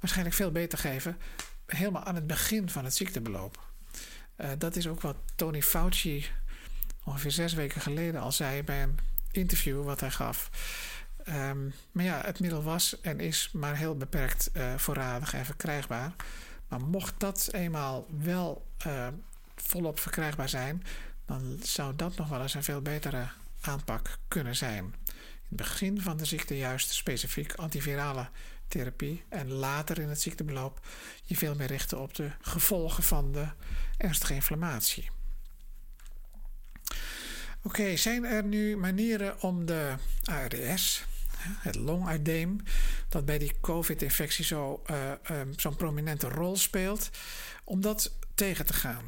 waarschijnlijk 0.00 0.36
veel 0.36 0.50
beter 0.50 0.78
geven, 0.78 1.18
helemaal 1.66 2.04
aan 2.04 2.14
het 2.14 2.26
begin 2.26 2.68
van 2.68 2.84
het 2.84 2.94
ziektebeloop. 2.94 3.64
Uh, 4.40 4.50
dat 4.58 4.76
is 4.76 4.88
ook 4.88 5.00
wat 5.00 5.16
Tony 5.34 5.62
Fauci 5.62 6.26
ongeveer 7.04 7.30
zes 7.30 7.52
weken 7.52 7.80
geleden 7.80 8.20
al 8.20 8.32
zei 8.32 8.62
bij 8.62 8.82
een 8.82 8.98
interview 9.30 9.84
wat 9.84 10.00
hij 10.00 10.10
gaf. 10.10 10.50
Um, 11.28 11.74
maar 11.92 12.04
ja, 12.04 12.20
het 12.24 12.40
middel 12.40 12.62
was 12.62 13.00
en 13.00 13.20
is 13.20 13.50
maar 13.52 13.76
heel 13.76 13.96
beperkt 13.96 14.50
uh, 14.52 14.74
voorradig 14.74 15.34
en 15.34 15.44
verkrijgbaar. 15.44 16.12
Maar 16.68 16.80
mocht 16.80 17.14
dat 17.20 17.48
eenmaal 17.52 18.06
wel 18.22 18.66
uh, 18.86 19.08
volop 19.56 20.00
verkrijgbaar 20.00 20.48
zijn, 20.48 20.82
dan 21.24 21.58
zou 21.62 21.96
dat 21.96 22.16
nog 22.16 22.28
wel 22.28 22.42
eens 22.42 22.54
een 22.54 22.62
veel 22.62 22.82
betere 22.82 23.28
aanpak 23.60 24.18
kunnen 24.28 24.56
zijn. 24.56 24.84
In 24.84 24.94
het 25.48 25.56
begin 25.56 26.00
van 26.00 26.16
de 26.16 26.24
ziekte 26.24 26.56
juist 26.56 26.92
specifiek 26.92 27.54
antivirale 27.54 28.28
therapie 28.68 29.24
en 29.28 29.52
later 29.52 29.98
in 29.98 30.08
het 30.08 30.20
ziektebeloop 30.20 30.80
je 31.24 31.36
veel 31.36 31.54
meer 31.54 31.66
richten 31.66 32.00
op 32.00 32.14
de 32.14 32.30
gevolgen 32.40 33.02
van 33.02 33.32
de 33.32 33.46
ernstige 33.96 34.34
inflammatie. 34.34 35.10
Oké, 37.62 37.96
zijn 37.96 38.24
er 38.24 38.44
nu 38.44 38.76
manieren 38.76 39.40
om 39.42 39.66
de 39.66 39.94
ARDS, 40.24 41.04
het 41.38 41.74
longuideem, 41.74 42.60
dat 43.08 43.24
bij 43.24 43.38
die 43.38 43.52
COVID-infectie 43.60 44.56
uh, 44.56 45.12
um, 45.30 45.52
zo'n 45.56 45.76
prominente 45.76 46.28
rol 46.28 46.56
speelt, 46.56 47.10
om 47.64 47.80
dat 47.80 48.12
tegen 48.34 48.66
te 48.66 48.72
gaan. 48.72 49.04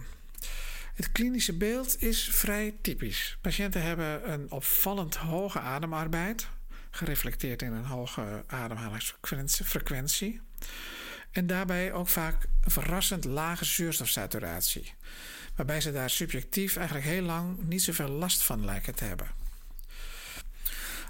Het 0.94 1.12
klinische 1.12 1.56
beeld 1.56 2.02
is 2.02 2.28
vrij 2.30 2.74
typisch. 2.82 3.38
Patiënten 3.40 3.82
hebben 3.82 4.32
een 4.32 4.50
opvallend 4.50 5.16
hoge 5.16 5.60
ademarbeid, 5.60 6.48
gereflecteerd 6.90 7.62
in 7.62 7.72
een 7.72 7.84
hoge 7.84 8.44
ademhalingsfrequentie. 8.46 10.40
En 11.30 11.46
daarbij 11.46 11.92
ook 11.92 12.08
vaak 12.08 12.48
een 12.64 12.70
verrassend 12.70 13.24
lage 13.24 13.64
zuurstofsaturatie, 13.64 14.94
waarbij 15.54 15.80
ze 15.80 15.92
daar 15.92 16.10
subjectief 16.10 16.76
eigenlijk 16.76 17.06
heel 17.06 17.22
lang 17.22 17.62
niet 17.62 17.82
zoveel 17.82 18.08
last 18.08 18.42
van 18.42 18.64
lijken 18.64 18.94
te 18.94 19.04
hebben. 19.04 19.26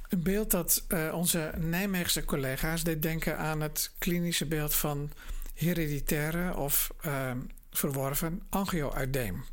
Een 0.08 0.22
beeld 0.22 0.50
dat 0.50 0.84
uh, 0.88 1.14
onze 1.14 1.52
Nijmeegse 1.56 2.24
collega's 2.24 2.82
deed 2.82 3.02
denken 3.02 3.38
aan 3.38 3.60
het 3.60 3.90
klinische 3.98 4.46
beeld 4.46 4.74
van 4.74 5.12
hereditaire 5.54 6.56
of 6.56 6.90
uh, 7.06 7.30
verworven 7.70 8.42
angioeudeem. 8.48 9.44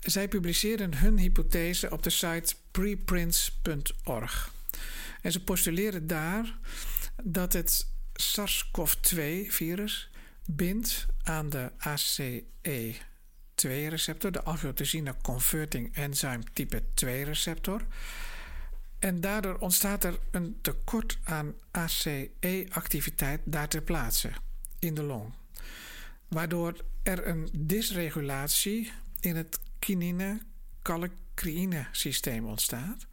Zij 0.00 0.28
publiceerden 0.28 0.98
hun 0.98 1.18
hypothese 1.18 1.90
op 1.90 2.02
de 2.02 2.10
site 2.10 2.54
preprints.org. 2.70 4.54
En 5.26 5.32
ze 5.32 5.44
postuleren 5.44 6.06
daar 6.06 6.58
dat 7.22 7.52
het 7.52 7.86
SARS-CoV-2-virus 8.14 10.10
bindt 10.44 11.06
aan 11.22 11.50
de 11.50 11.72
ACE2-receptor, 11.78 14.32
de 14.32 14.42
angiotensine 14.42 15.14
converting 15.22 15.94
enzyme 15.94 16.42
type 16.52 16.82
2-receptor. 16.82 17.86
En 18.98 19.20
daardoor 19.20 19.58
ontstaat 19.58 20.04
er 20.04 20.18
een 20.30 20.58
tekort 20.60 21.18
aan 21.24 21.54
ACE-activiteit 21.70 23.40
daar 23.44 23.68
ter 23.68 23.82
plaatse 23.82 24.30
in 24.78 24.94
de 24.94 25.02
long. 25.02 25.32
Waardoor 26.28 26.84
er 27.02 27.26
een 27.26 27.48
dysregulatie 27.58 28.92
in 29.20 29.36
het 29.36 29.58
kinine 29.78 30.40
kallikreïne 30.82 31.86
systeem 31.92 32.46
ontstaat. 32.46 33.06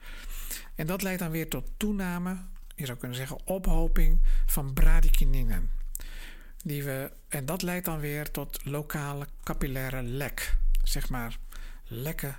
En 0.76 0.88
dat 0.88 1.02
leidt 1.02 1.20
dan 1.20 1.32
weer 1.32 1.50
tot 1.50 1.70
toename, 1.78 2.38
je 2.76 2.86
zou 2.86 2.98
kunnen 2.98 3.18
zeggen 3.18 3.48
ophoping 3.48 4.22
van 4.46 4.74
bradykininen. 4.74 5.70
Die 6.64 6.84
we, 6.84 7.12
en 7.28 7.46
dat 7.46 7.62
leidt 7.62 7.86
dan 7.86 8.00
weer 8.00 8.32
tot 8.32 8.66
lokale 8.66 9.28
capillaire 9.44 10.02
lek, 10.02 10.56
zeg 10.84 11.10
maar 11.10 11.38
lekke 11.84 12.34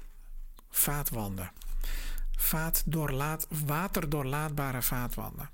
vaatwanden. 0.70 1.52
Vaatdoorlaat, 2.36 3.46
waterdoorlaatbare 3.66 4.82
vaatwanden. 4.82 5.50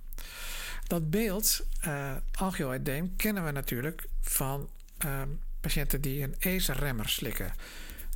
Dat 0.86 1.10
beeld, 1.10 1.66
uh, 1.86 2.16
kennen 3.16 3.44
we 3.44 3.50
natuurlijk 3.50 4.08
van 4.20 4.68
uh, 5.04 5.22
patiënten 5.60 6.00
die 6.00 6.22
een 6.22 6.34
ACE-remmer 6.40 7.08
slikken. 7.08 7.54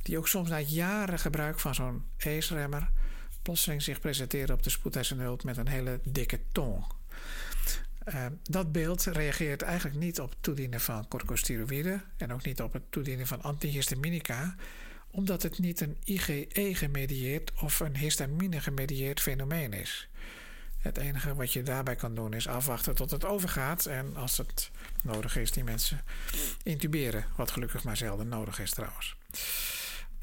Die 0.01 0.17
ook 0.17 0.27
soms 0.27 0.49
na 0.49 0.59
jaren 0.59 1.19
gebruik 1.19 1.59
van 1.59 1.75
zo'n 1.75 2.03
ACE-remmer 2.19 2.89
plotseling 3.45 3.81
zich 3.81 3.99
presenteren 3.99 4.55
op 4.55 4.63
de 4.63 4.69
spoedeisende 4.69 5.23
hulp 5.23 5.43
met 5.43 5.57
een 5.57 5.67
hele 5.67 5.99
dikke 6.03 6.39
tong. 6.51 6.85
Uh, 8.05 8.25
dat 8.43 8.71
beeld 8.71 9.03
reageert 9.03 9.61
eigenlijk 9.61 9.97
niet 9.97 10.19
op 10.19 10.29
het 10.29 10.43
toedienen 10.43 10.81
van 10.81 11.07
corticosteroïden 11.07 12.03
en 12.17 12.33
ook 12.33 12.45
niet 12.45 12.61
op 12.61 12.73
het 12.73 12.83
toedienen 12.89 13.27
van 13.27 13.41
antihistaminica, 13.41 14.55
omdat 15.11 15.43
het 15.43 15.59
niet 15.59 15.81
een 15.81 15.97
IgE-gemedieerd 16.03 17.51
of 17.61 17.79
een 17.79 17.97
histamine-gemedieerd 17.97 19.21
fenomeen 19.21 19.73
is. 19.73 20.09
Het 20.77 20.97
enige 20.97 21.35
wat 21.35 21.53
je 21.53 21.63
daarbij 21.63 21.95
kan 21.95 22.15
doen 22.15 22.33
is 22.33 22.47
afwachten 22.47 22.95
tot 22.95 23.11
het 23.11 23.25
overgaat 23.25 23.85
en 23.85 24.15
als 24.15 24.37
het 24.37 24.71
nodig 25.03 25.37
is, 25.37 25.51
die 25.51 25.63
mensen 25.63 26.03
intuberen, 26.63 27.25
wat 27.35 27.51
gelukkig 27.51 27.83
maar 27.83 27.97
zelden 27.97 28.27
nodig 28.27 28.59
is 28.59 28.71
trouwens. 28.71 29.15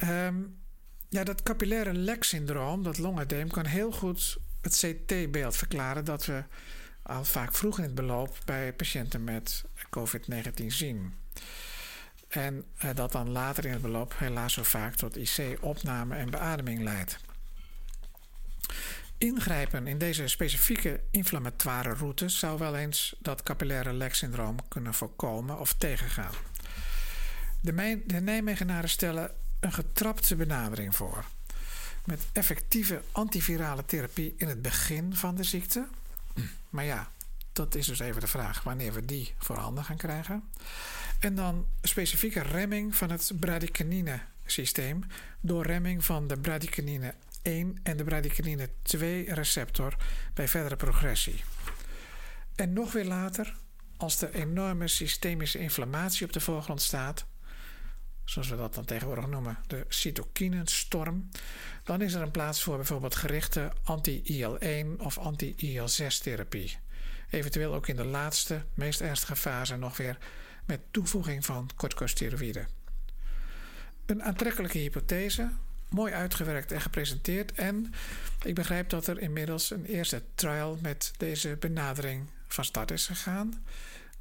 Um, 0.03 0.62
ja, 1.13 1.25
dat 1.25 1.43
capillaire 1.43 1.95
leksyndroom, 1.95 2.83
dat 2.83 2.99
longedeem, 2.99 3.51
kan 3.51 3.67
heel 3.67 3.93
goed 3.93 4.39
het 4.61 4.77
CT-beeld 4.77 5.57
verklaren 5.57 6.05
dat 6.05 6.25
we 6.25 6.45
al 7.03 7.25
vaak 7.25 7.55
vroeg 7.55 7.79
in 7.79 7.85
het 7.85 7.95
beloop 7.95 8.37
bij 8.45 8.73
patiënten 8.73 9.25
met 9.25 9.65
COVID-19 9.99 10.67
zien. 10.67 11.15
En 12.29 12.65
eh, 12.77 12.91
dat 12.95 13.13
dan 13.13 13.31
later 13.31 13.65
in 13.65 13.73
het 13.73 13.83
beloop 13.83 14.15
helaas 14.19 14.53
zo 14.53 14.63
vaak 14.63 14.95
tot 14.95 15.17
IC-opname 15.17 16.17
en 16.17 16.31
beademing 16.31 16.83
leidt. 16.83 17.19
Ingrijpen 19.19 19.87
in 19.87 19.99
deze 19.99 20.29
specifieke 20.29 21.01
inflammatoire 21.11 21.95
route 21.95 22.29
zou 22.29 22.59
wel 22.59 22.77
eens 22.77 23.17
dat 23.19 23.43
capillaire 23.43 23.93
leksyndroom 23.93 24.69
kunnen 24.69 24.95
voorkomen 24.95 25.59
of 25.59 25.73
tegengaan. 25.73 26.35
De, 27.61 28.03
de 28.07 28.21
Nijmegenaren 28.21 28.89
stellen 28.89 29.31
een 29.63 29.73
getrapte 29.73 30.37
benadering 30.37 30.97
voor. 30.97 31.25
Met 32.05 32.21
effectieve 32.33 33.03
antivirale 33.13 33.85
therapie 33.85 34.35
in 34.37 34.49
het 34.49 34.63
begin 34.63 35.15
van 35.15 35.35
de 35.35 35.45
ziekte. 35.45 35.87
Maar 36.71 36.85
ja, 36.85 37.11
dat 37.53 37.75
is 37.75 37.87
dus 37.87 37.99
even 37.99 38.21
de 38.21 38.27
vraag 38.27 38.63
wanneer 38.63 38.93
we 38.93 39.05
die 39.05 39.35
voorhanden 39.39 39.85
gaan 39.85 39.97
krijgen. 39.97 40.45
En 41.19 41.35
dan 41.35 41.67
specifieke 41.83 42.41
remming 42.43 42.97
van 42.97 43.11
het 43.11 43.33
bradykinine 43.41 44.21
systeem 44.47 45.05
door 45.41 45.67
remming 45.67 46.05
van 46.05 46.27
de 46.27 46.39
bradykinine 46.39 47.15
1 47.43 47.79
en 47.83 47.97
de 47.97 48.05
bradykinine 48.05 48.69
2 48.83 49.35
receptor 49.35 49.97
bij 50.35 50.49
verdere 50.49 50.77
progressie. 50.77 51.45
En 52.55 52.73
nog 52.73 52.93
weer 52.93 53.05
later, 53.05 53.57
als 53.97 54.19
de 54.19 54.35
enorme 54.35 54.89
systemische 54.89 55.59
inflammatie 55.59 56.27
op 56.27 56.33
de 56.33 56.41
voorgrond 56.41 56.83
staat, 56.83 57.25
zoals 58.25 58.49
we 58.49 58.57
dat 58.57 58.75
dan 58.75 58.85
tegenwoordig 58.85 59.27
noemen, 59.27 59.59
de 59.67 59.85
cytokinenstorm, 59.89 61.29
dan 61.85 62.01
is 62.01 62.15
er 62.15 62.23
een 62.23 62.31
plaats 62.31 62.63
voor 62.63 62.77
bijvoorbeeld 62.77 63.15
gerichte 63.15 63.73
anti-IL-1 63.85 64.87
of 64.99 65.19
anti-IL-6-therapie. 65.19 66.77
Eventueel 67.31 67.75
ook 67.75 67.89
in 67.89 67.97
de 67.97 68.05
laatste, 68.05 68.63
meest 68.75 69.01
ernstige 69.01 69.37
fase 69.37 69.77
nog 69.77 69.97
weer 69.97 70.19
met 70.65 70.81
toevoeging 70.91 71.45
van 71.45 71.71
corticosteroïden. 71.77 72.69
Een 74.07 74.23
aantrekkelijke 74.23 74.79
hypothese, 74.79 75.51
mooi 75.89 76.13
uitgewerkt 76.13 76.73
en 76.73 76.81
gepresenteerd. 76.81 77.53
En 77.53 77.93
ik 78.43 78.55
begrijp 78.55 78.89
dat 78.89 79.07
er 79.07 79.19
inmiddels 79.19 79.71
een 79.71 79.85
eerste 79.85 80.23
trial 80.35 80.79
met 80.83 81.13
deze 81.17 81.57
benadering 81.61 82.31
van 82.49 82.65
start 82.65 82.91
is 82.91 83.07
gegaan 83.07 83.65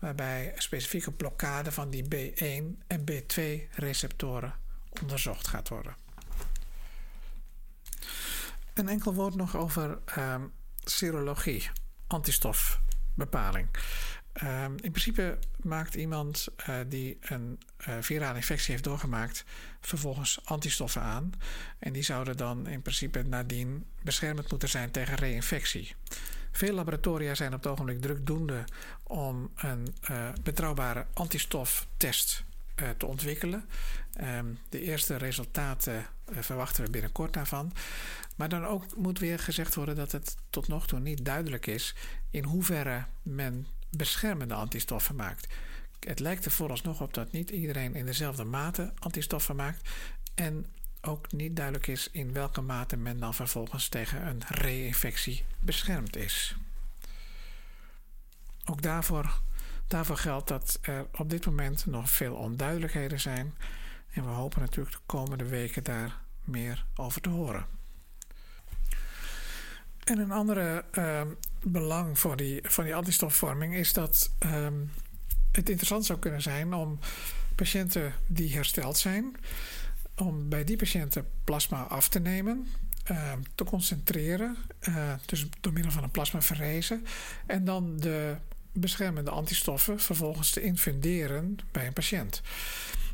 waarbij 0.02 0.54
specifieke 0.58 1.12
blokkade 1.12 1.72
van 1.72 1.90
die 1.90 2.04
B1 2.04 2.86
en 2.88 3.04
B2 3.12 3.42
receptoren 3.72 4.54
onderzocht 5.02 5.48
gaat 5.48 5.70
worden. 5.70 5.96
Een 8.74 8.88
enkel 8.88 9.14
woord 9.14 9.36
nog 9.36 9.56
over 9.56 10.00
uh, 10.18 10.36
serologie, 10.84 11.70
antistofbepaling. 12.08 13.68
Uh, 14.44 14.64
in 14.64 14.92
principe 14.92 15.40
maakt 15.62 15.96
iemand 15.96 16.48
uh, 16.70 16.76
die 16.88 17.18
een 17.22 17.60
uh, 17.88 17.96
virale 18.00 18.36
infectie 18.36 18.72
heeft 18.72 18.84
doorgemaakt 18.84 19.44
vervolgens 19.82 20.40
antistoffen 20.44 21.02
aan. 21.02 21.32
En 21.80 21.94
die 21.94 22.04
zouden 22.04 22.38
dan 22.38 22.68
in 22.68 22.82
principe 22.82 23.24
nadien 23.24 23.86
beschermend 24.04 24.50
moeten 24.50 24.70
zijn 24.70 24.92
tegen 24.92 25.16
reinfectie. 25.16 25.96
Veel 26.52 26.74
laboratoria 26.74 27.36
zijn 27.36 27.54
op 27.54 27.64
het 27.64 27.72
ogenblik 27.72 28.02
drukdoende 28.02 28.64
om 29.12 29.52
een 29.56 29.96
uh, 30.12 30.30
betrouwbare 30.44 31.06
antistoftest 31.14 32.44
uh, 32.76 32.90
te 32.98 33.06
ontwikkelen. 33.06 33.66
Um, 34.22 34.60
de 34.70 34.82
eerste 34.82 35.16
resultaten 35.16 35.94
uh, 35.96 36.38
verwachten 36.40 36.84
we 36.84 36.90
binnenkort 36.90 37.34
daarvan. 37.34 37.74
Maar 38.36 38.50
dan 38.50 38.66
ook 38.66 38.96
moet 38.96 39.20
weer 39.20 39.40
gezegd 39.40 39.76
worden 39.76 39.96
dat 39.96 40.12
het 40.12 40.38
tot 40.50 40.68
nog 40.68 40.88
toe 40.88 41.00
niet 41.00 41.26
duidelijk 41.26 41.68
is 41.68 41.96
in 42.30 42.44
hoeverre 42.44 43.06
men 43.22 43.68
beschermende 43.90 44.54
antistoffen 44.54 45.16
maakt. 45.16 45.48
Het 46.00 46.20
lijkt 46.20 46.46
er 46.46 46.52
vooralsnog 46.52 47.02
op 47.02 47.14
dat 47.14 47.32
niet 47.32 47.50
iedereen 47.50 47.96
in 47.96 48.06
dezelfde 48.06 48.44
mate 48.44 48.94
antistoffen 49.00 49.56
maakt. 49.56 49.90
En 50.36 50.66
ook 51.02 51.32
niet 51.32 51.56
duidelijk 51.56 51.88
is 51.88 52.10
in 52.12 52.34
welke 52.34 52.62
mate 52.62 52.98
men 52.98 53.20
dan 53.20 53.34
vervolgens 53.34 53.88
tegen 53.88 54.28
een 54.28 54.42
re-infectie 54.48 55.44
beschermd 55.60 56.16
is. 56.16 56.56
Ook 58.66 58.82
daarvoor, 58.82 59.42
daarvoor 59.88 60.18
geldt 60.18 60.48
dat 60.48 60.80
er 60.82 61.06
op 61.18 61.30
dit 61.30 61.46
moment 61.46 61.86
nog 61.86 62.10
veel 62.10 62.36
onduidelijkheden 62.36 63.20
zijn. 63.20 63.54
En 64.12 64.24
we 64.24 64.30
hopen 64.30 64.60
natuurlijk 64.60 64.96
de 64.96 65.02
komende 65.06 65.46
weken 65.46 65.84
daar 65.84 66.22
meer 66.44 66.86
over 66.96 67.22
te 67.22 67.30
horen. 67.30 67.66
En 70.04 70.20
een 70.20 70.32
andere 70.32 70.86
uh, 70.92 71.22
belang 71.64 72.20
voor 72.20 72.36
die, 72.36 72.60
van 72.64 72.84
die 72.84 72.96
antistofvorming 72.96 73.76
is 73.76 73.94
dat 73.94 74.32
uh, 74.46 74.68
het 75.52 75.70
interessant 75.70 76.06
zou 76.06 76.20
kunnen 76.20 76.42
zijn 76.42 76.74
om 76.74 77.00
patiënten 77.56 78.14
die 78.28 78.54
hersteld 78.54 78.98
zijn, 78.98 79.36
om 80.16 80.50
bij 80.50 80.64
die 80.64 80.78
patiënten 80.78 81.26
plasma 81.44 81.84
af 81.84 82.10
te 82.10 82.20
nemen. 82.20 82.68
Te 83.56 83.64
concentreren, 83.64 84.58
dus 85.26 85.48
door 85.62 85.74
middel 85.74 85.92
van 85.92 86.04
een 86.04 86.12
plasmaferese, 86.12 87.02
en 87.46 87.66
dan 87.66 87.98
de 87.98 88.36
beschermende 88.74 89.32
antistoffen 89.32 90.00
vervolgens 90.00 90.52
te 90.52 90.62
infunderen 90.62 91.58
bij 91.72 91.88
een 91.88 91.94
patiënt. 91.94 92.42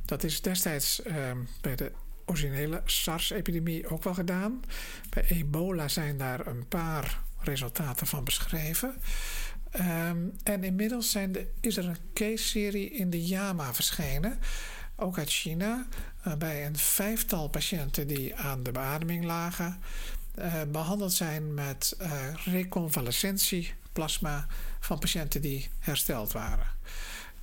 Dat 0.05 0.23
is 0.23 0.41
destijds 0.41 1.01
ehm, 1.01 1.37
bij 1.61 1.75
de 1.75 1.91
originele 2.25 2.81
SARS-epidemie 2.85 3.87
ook 3.87 4.03
wel 4.03 4.13
gedaan. 4.13 4.61
Bij 5.09 5.23
ebola 5.27 5.87
zijn 5.87 6.17
daar 6.17 6.47
een 6.47 6.67
paar 6.67 7.21
resultaten 7.39 8.07
van 8.07 8.23
beschreven. 8.23 8.95
Ehm, 9.71 10.17
en 10.43 10.63
inmiddels 10.63 11.11
zijn 11.11 11.35
is 11.61 11.77
er 11.77 11.85
een 11.85 11.97
case-serie 12.13 12.89
in 12.89 13.09
de 13.09 13.25
JAMA 13.25 13.73
verschenen, 13.73 14.39
ook 14.95 15.17
uit 15.17 15.29
China, 15.29 15.87
waarbij 16.27 16.65
een 16.65 16.77
vijftal 16.77 17.47
patiënten 17.47 18.07
die 18.07 18.35
aan 18.35 18.63
de 18.63 18.71
beademing 18.71 19.23
lagen, 19.23 19.79
uh, 20.39 20.61
behandeld 20.67 21.13
zijn 21.13 21.53
met 21.53 21.97
uh, 22.01 22.11
reconvalescentieplasma 22.45 24.47
van 24.79 24.99
patiënten 24.99 25.41
die 25.41 25.69
hersteld 25.79 26.31
waren. 26.31 26.67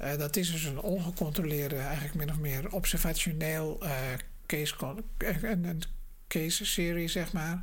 Uh, 0.00 0.16
dat 0.16 0.36
is 0.36 0.52
dus 0.52 0.64
een 0.64 0.80
ongecontroleerde, 0.80 1.76
eigenlijk 1.76 2.14
min 2.14 2.30
of 2.30 2.38
meer 2.38 2.72
observationeel 2.72 3.82
case, 4.46 4.74
een, 5.18 5.64
een 5.64 5.82
case-serie, 6.28 7.08
zeg 7.08 7.32
maar. 7.32 7.62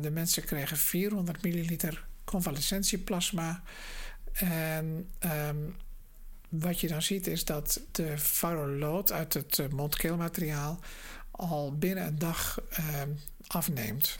de 0.00 0.10
mensen 0.10 0.44
kregen 0.44 0.76
400 0.76 1.42
milliliter 1.42 2.04
convalescentieplasma. 2.24 3.62
En 4.32 5.10
um, 5.48 5.76
wat 6.60 6.80
je 6.80 6.88
dan 6.88 7.02
ziet 7.02 7.26
is 7.26 7.44
dat 7.44 7.80
de 7.92 8.18
viral 8.18 9.08
uit 9.08 9.34
het 9.34 9.58
uh, 9.58 9.68
mondkeelmateriaal 9.68 10.78
al 11.30 11.78
binnen 11.78 12.06
een 12.06 12.18
dag 12.18 12.60
um, 13.02 13.18
afneemt. 13.46 14.18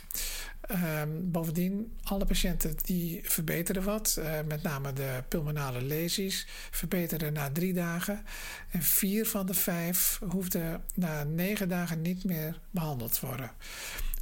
Um, 0.70 1.31
bovendien, 1.31 1.92
alle 2.03 2.25
patiënten 2.25 2.77
die 2.83 3.20
verbeterden 3.22 3.83
wat, 3.83 4.16
uh, 4.18 4.40
met 4.46 4.62
name 4.62 4.92
de 4.92 5.22
pulmonale 5.29 5.83
lesies, 5.83 6.46
verbeterden 6.70 7.33
na 7.33 7.51
drie 7.51 7.72
dagen. 7.72 8.25
En 8.70 8.83
vier 8.83 9.27
van 9.27 9.46
de 9.46 9.55
vijf 9.55 10.20
hoefden 10.29 10.85
na 10.94 11.25
negen 11.25 11.68
dagen 11.68 12.03
niet 12.03 12.25
meer 12.25 12.61
behandeld 12.70 13.12
te 13.20 13.27
worden. 13.27 13.51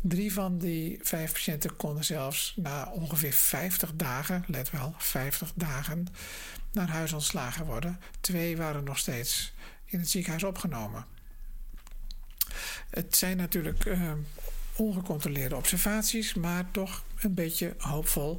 Drie 0.02 0.32
van 0.32 0.58
die 0.58 0.98
vijf 1.02 1.32
patiënten 1.32 1.76
konden 1.76 2.04
zelfs 2.04 2.54
na 2.56 2.90
ongeveer 2.92 3.32
50 3.32 3.92
dagen, 3.94 4.44
let 4.46 4.70
wel, 4.70 4.94
50 4.98 5.52
dagen, 5.54 6.06
naar 6.74 6.88
huis 6.88 7.12
ontslagen 7.12 7.66
worden. 7.66 8.00
Twee 8.20 8.56
waren 8.56 8.84
nog 8.84 8.98
steeds 8.98 9.52
in 9.84 9.98
het 9.98 10.10
ziekenhuis 10.10 10.44
opgenomen. 10.44 11.04
Het 12.90 13.16
zijn 13.16 13.36
natuurlijk 13.36 13.84
uh, 13.84 14.12
ongecontroleerde 14.76 15.56
observaties, 15.56 16.34
maar 16.34 16.70
toch 16.70 17.04
een 17.18 17.34
beetje 17.34 17.74
hoopvol. 17.78 18.38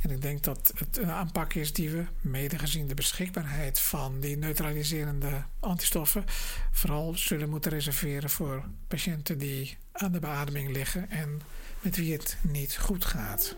En 0.00 0.10
ik 0.10 0.22
denk 0.22 0.42
dat 0.42 0.72
het 0.76 0.96
een 0.96 1.10
aanpak 1.10 1.54
is 1.54 1.72
die 1.72 1.90
we, 1.90 2.04
mede 2.20 2.58
gezien 2.58 2.86
de 2.86 2.94
beschikbaarheid 2.94 3.78
van 3.78 4.20
die 4.20 4.36
neutraliserende 4.36 5.44
antistoffen, 5.60 6.24
vooral 6.70 7.14
zullen 7.14 7.50
moeten 7.50 7.70
reserveren 7.70 8.30
voor 8.30 8.64
patiënten 8.88 9.38
die 9.38 9.76
aan 9.92 10.12
de 10.12 10.20
beademing 10.20 10.72
liggen 10.72 11.10
en 11.10 11.40
met 11.80 11.96
wie 11.96 12.12
het 12.12 12.36
niet 12.40 12.76
goed 12.76 13.04
gaat. 13.04 13.56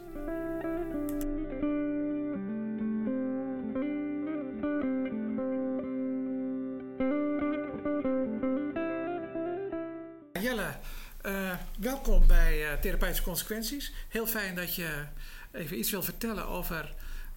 Welkom 11.85 12.27
bij 12.27 12.73
uh, 12.73 12.81
Therapeutische 12.81 13.23
Consequenties. 13.23 13.93
Heel 14.09 14.27
fijn 14.27 14.55
dat 14.55 14.75
je 14.75 15.05
even 15.53 15.79
iets 15.79 15.91
wil 15.91 16.03
vertellen 16.03 16.47
over 16.47 16.95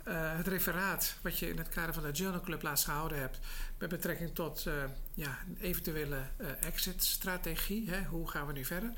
uh, 0.07 0.37
het 0.37 0.47
referaat 0.47 1.17
wat 1.21 1.39
je 1.39 1.49
in 1.49 1.57
het 1.57 1.69
kader 1.69 1.93
van 1.93 2.03
de 2.03 2.11
Journal 2.11 2.41
Club 2.41 2.61
laatst 2.61 2.85
gehouden 2.85 3.19
hebt. 3.19 3.39
Met 3.77 3.89
betrekking 3.89 4.35
tot 4.35 4.67
ja, 5.13 5.39
een 5.47 5.57
eventuele 5.61 6.17
exit-strategie. 6.61 7.91
Hoe 8.09 8.29
gaan 8.29 8.47
we 8.47 8.53
nu 8.53 8.65
verder? 8.65 8.93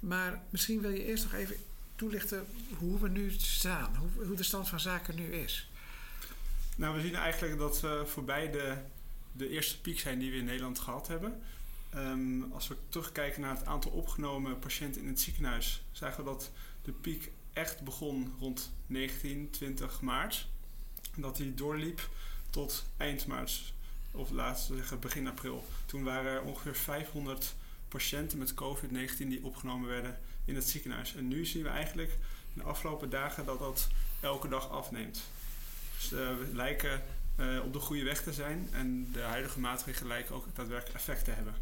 Maar 0.00 0.42
misschien 0.50 0.80
wil 0.80 0.90
je 0.90 1.04
eerst 1.04 1.24
nog 1.24 1.34
even 1.34 1.56
toelichten 1.96 2.46
hoe 2.78 3.00
we 3.00 3.08
nu 3.08 3.30
staan. 3.30 3.96
Hoe, 3.96 4.26
hoe 4.26 4.36
de 4.36 4.42
stand 4.42 4.68
van 4.68 4.80
zaken 4.80 5.14
nu 5.14 5.32
is. 5.32 5.70
Nou, 6.76 6.96
we 6.96 7.00
zien 7.00 7.14
eigenlijk 7.14 7.58
dat 7.58 7.80
we 7.80 8.02
voorbij 8.06 8.50
de, 8.50 8.76
de 9.32 9.48
eerste 9.48 9.80
piek 9.80 10.00
zijn 10.00 10.18
die 10.18 10.30
we 10.30 10.36
in 10.36 10.44
Nederland 10.44 10.78
gehad 10.78 11.08
hebben. 11.08 11.42
Um, 11.96 12.52
als 12.52 12.68
we 12.68 12.76
terugkijken 12.88 13.40
naar 13.40 13.56
het 13.56 13.66
aantal 13.66 13.90
opgenomen 13.90 14.58
patiënten 14.58 15.02
in 15.02 15.08
het 15.08 15.20
ziekenhuis, 15.20 15.82
zagen 15.92 16.24
we 16.24 16.30
dat 16.30 16.50
de 16.82 16.92
piek 16.92 17.30
echt 17.52 17.80
begon 17.80 18.34
rond 18.38 18.72
19, 18.86 19.50
20 19.50 20.00
maart. 20.00 20.48
Dat 21.16 21.36
die 21.36 21.54
doorliep 21.54 22.08
tot 22.50 22.84
eind 22.96 23.26
maart, 23.26 23.72
of 24.10 24.30
laten 24.30 24.70
we 24.70 24.76
zeggen 24.76 25.00
begin 25.00 25.26
april. 25.26 25.64
Toen 25.86 26.04
waren 26.04 26.32
er 26.32 26.42
ongeveer 26.42 26.76
500 26.76 27.54
patiënten 27.88 28.38
met 28.38 28.54
COVID-19 28.54 29.16
die 29.16 29.44
opgenomen 29.44 29.88
werden 29.88 30.18
in 30.44 30.54
het 30.54 30.68
ziekenhuis. 30.68 31.14
En 31.14 31.28
nu 31.28 31.44
zien 31.44 31.62
we 31.62 31.68
eigenlijk 31.68 32.10
in 32.54 32.60
de 32.60 32.62
afgelopen 32.62 33.10
dagen 33.10 33.44
dat 33.44 33.58
dat 33.58 33.88
elke 34.20 34.48
dag 34.48 34.70
afneemt. 34.70 35.22
Dus 35.94 36.12
uh, 36.12 36.18
we 36.18 36.48
lijken 36.52 37.02
uh, 37.36 37.64
op 37.64 37.72
de 37.72 37.78
goede 37.78 38.04
weg 38.04 38.22
te 38.22 38.32
zijn 38.32 38.68
en 38.72 39.12
de 39.12 39.20
huidige 39.20 39.60
maatregelen 39.60 40.08
lijken 40.08 40.34
ook 40.34 40.46
daadwerkelijk 40.54 40.96
effect 40.96 41.24
te 41.24 41.30
hebben. 41.30 41.54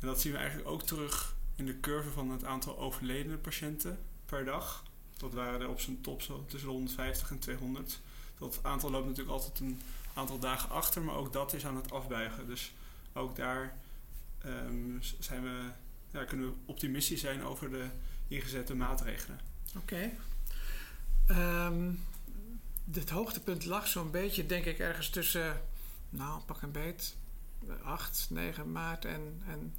En 0.00 0.06
dat 0.06 0.20
zien 0.20 0.32
we 0.32 0.38
eigenlijk 0.38 0.68
ook 0.68 0.82
terug 0.82 1.34
in 1.54 1.66
de 1.66 1.80
curve 1.80 2.10
van 2.10 2.30
het 2.30 2.44
aantal 2.44 2.78
overledene 2.78 3.36
patiënten 3.36 3.98
per 4.26 4.44
dag. 4.44 4.84
Dat 5.16 5.32
waren 5.32 5.60
er 5.60 5.68
op 5.68 5.80
zijn 5.80 6.00
top 6.00 6.22
zo 6.22 6.44
tussen 6.46 6.68
de 6.68 6.74
150 6.74 7.30
en 7.30 7.38
200. 7.38 8.00
Dat 8.38 8.58
aantal 8.62 8.90
loopt 8.90 9.06
natuurlijk 9.06 9.36
altijd 9.36 9.60
een 9.60 9.80
aantal 10.14 10.38
dagen 10.38 10.70
achter, 10.70 11.02
maar 11.02 11.14
ook 11.14 11.32
dat 11.32 11.52
is 11.52 11.66
aan 11.66 11.76
het 11.76 11.92
afbuigen. 11.92 12.46
Dus 12.46 12.72
ook 13.12 13.36
daar 13.36 13.78
um, 14.46 14.98
zijn 15.18 15.42
we, 15.42 15.70
ja, 16.10 16.24
kunnen 16.24 16.46
we 16.46 16.54
optimistisch 16.64 17.20
zijn 17.20 17.44
over 17.44 17.70
de 17.70 17.86
ingezette 18.28 18.74
maatregelen. 18.74 19.40
Oké. 19.76 20.12
Okay. 21.26 21.66
Um, 21.66 22.04
het 22.92 23.10
hoogtepunt 23.10 23.64
lag 23.64 23.86
zo'n 23.86 24.10
beetje, 24.10 24.46
denk 24.46 24.64
ik, 24.64 24.78
ergens 24.78 25.10
tussen, 25.10 25.62
nou, 26.08 26.40
pak 26.40 26.62
een 26.62 26.72
beet, 26.72 27.16
8, 27.82 28.26
9 28.30 28.72
maart 28.72 29.04
en, 29.04 29.42
en 29.46 29.74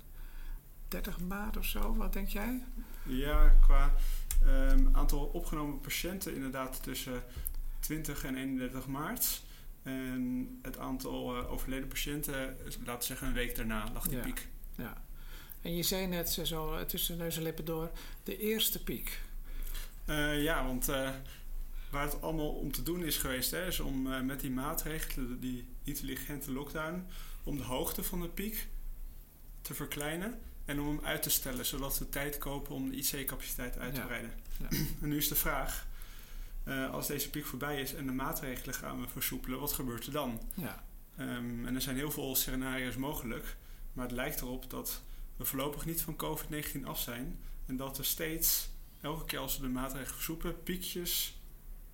30 0.91 1.19
maart 1.19 1.57
of 1.57 1.65
zo. 1.65 1.95
Wat 1.95 2.13
denk 2.13 2.27
jij? 2.27 2.63
Ja, 3.03 3.47
qua 3.61 3.93
um, 4.45 4.89
aantal 4.91 5.25
opgenomen 5.25 5.79
patiënten 5.79 6.35
inderdaad 6.35 6.83
tussen 6.83 7.23
20 7.79 8.23
en 8.23 8.35
31 8.35 8.87
maart. 8.87 9.41
En 9.83 10.59
het 10.61 10.77
aantal 10.77 11.37
uh, 11.37 11.51
overleden 11.51 11.87
patiënten, 11.87 12.57
laten 12.63 12.97
we 12.97 13.03
zeggen 13.03 13.27
een 13.27 13.33
week 13.33 13.55
daarna, 13.55 13.91
lag 13.93 14.07
die 14.07 14.17
ja. 14.17 14.23
piek. 14.23 14.47
Ja. 14.75 15.03
En 15.61 15.75
je 15.75 15.83
zei 15.83 16.07
net 16.07 16.29
zo 16.29 16.85
tussen 16.85 17.17
neus 17.17 17.37
en 17.37 17.43
lippen 17.43 17.65
door, 17.65 17.91
de 18.23 18.37
eerste 18.37 18.83
piek. 18.83 19.21
Uh, 20.05 20.43
ja, 20.43 20.65
want 20.65 20.89
uh, 20.89 21.09
waar 21.89 22.03
het 22.03 22.21
allemaal 22.21 22.51
om 22.51 22.71
te 22.71 22.83
doen 22.83 23.03
is 23.03 23.17
geweest, 23.17 23.51
hè, 23.51 23.67
is 23.67 23.79
om 23.79 24.25
met 24.25 24.39
die 24.39 24.51
maatregelen, 24.51 25.39
die 25.39 25.65
intelligente 25.83 26.51
lockdown, 26.51 27.05
om 27.43 27.57
de 27.57 27.63
hoogte 27.63 28.03
van 28.03 28.21
de 28.21 28.29
piek 28.29 28.67
te 29.61 29.73
verkleinen 29.73 30.39
en 30.65 30.79
om 30.79 30.87
hem 30.87 31.05
uit 31.05 31.23
te 31.23 31.29
stellen, 31.29 31.65
zodat 31.65 31.99
we 31.99 32.09
tijd 32.09 32.37
kopen 32.37 32.75
om 32.75 32.89
de 32.89 32.95
IC-capaciteit 32.95 33.77
uit 33.77 33.95
te 33.95 34.01
breiden. 34.01 34.31
Ja. 34.59 34.67
en 35.01 35.09
nu 35.09 35.17
is 35.17 35.27
de 35.27 35.35
vraag, 35.35 35.87
uh, 36.67 36.91
als 36.91 37.07
deze 37.07 37.29
piek 37.29 37.45
voorbij 37.45 37.81
is 37.81 37.93
en 37.93 38.05
de 38.05 38.11
maatregelen 38.11 38.75
gaan 38.75 39.01
we 39.01 39.07
versoepelen, 39.07 39.59
wat 39.59 39.73
gebeurt 39.73 40.05
er 40.05 40.11
dan? 40.11 40.41
Ja. 40.53 40.83
Um, 41.19 41.65
en 41.65 41.75
er 41.75 41.81
zijn 41.81 41.95
heel 41.95 42.11
veel 42.11 42.35
scenario's 42.35 42.95
mogelijk, 42.95 43.55
maar 43.93 44.05
het 44.05 44.15
lijkt 44.15 44.41
erop 44.41 44.69
dat 44.69 45.01
we 45.35 45.45
voorlopig 45.45 45.85
niet 45.85 46.01
van 46.01 46.15
COVID-19 46.15 46.83
af 46.83 46.99
zijn 46.99 47.39
en 47.65 47.75
dat 47.75 47.97
er 47.97 48.05
steeds, 48.05 48.69
elke 49.01 49.25
keer 49.25 49.39
als 49.39 49.57
we 49.57 49.61
de 49.61 49.69
maatregelen 49.69 50.15
versoepelen, 50.15 50.63
piekjes 50.63 51.39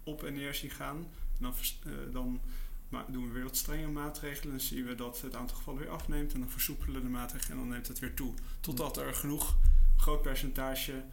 op 0.03 0.23
en 0.23 0.33
neer 0.33 0.53
zien 0.53 0.69
gaan. 0.69 0.97
En 1.37 1.43
dan, 1.43 1.53
uh, 1.85 2.13
dan 2.13 2.41
maar 2.89 3.05
doen 3.07 3.27
we 3.27 3.33
weer 3.33 3.43
wat 3.43 3.57
strenge 3.57 3.87
maatregelen. 3.87 4.51
Dan 4.51 4.65
zien 4.65 4.85
we 4.85 4.95
dat 4.95 5.21
het 5.21 5.35
aantal 5.35 5.57
gevallen 5.57 5.79
weer 5.79 5.89
afneemt. 5.89 6.33
En 6.33 6.39
dan 6.39 6.49
versoepelen 6.49 7.01
de 7.01 7.09
maatregelen 7.09 7.51
en 7.51 7.63
dan 7.63 7.67
neemt 7.67 7.87
het 7.87 7.99
weer 7.99 8.13
toe. 8.13 8.33
Totdat 8.59 8.97
er 8.97 9.13
genoeg 9.13 9.55
groot 9.97 10.21
percentage 10.21 11.03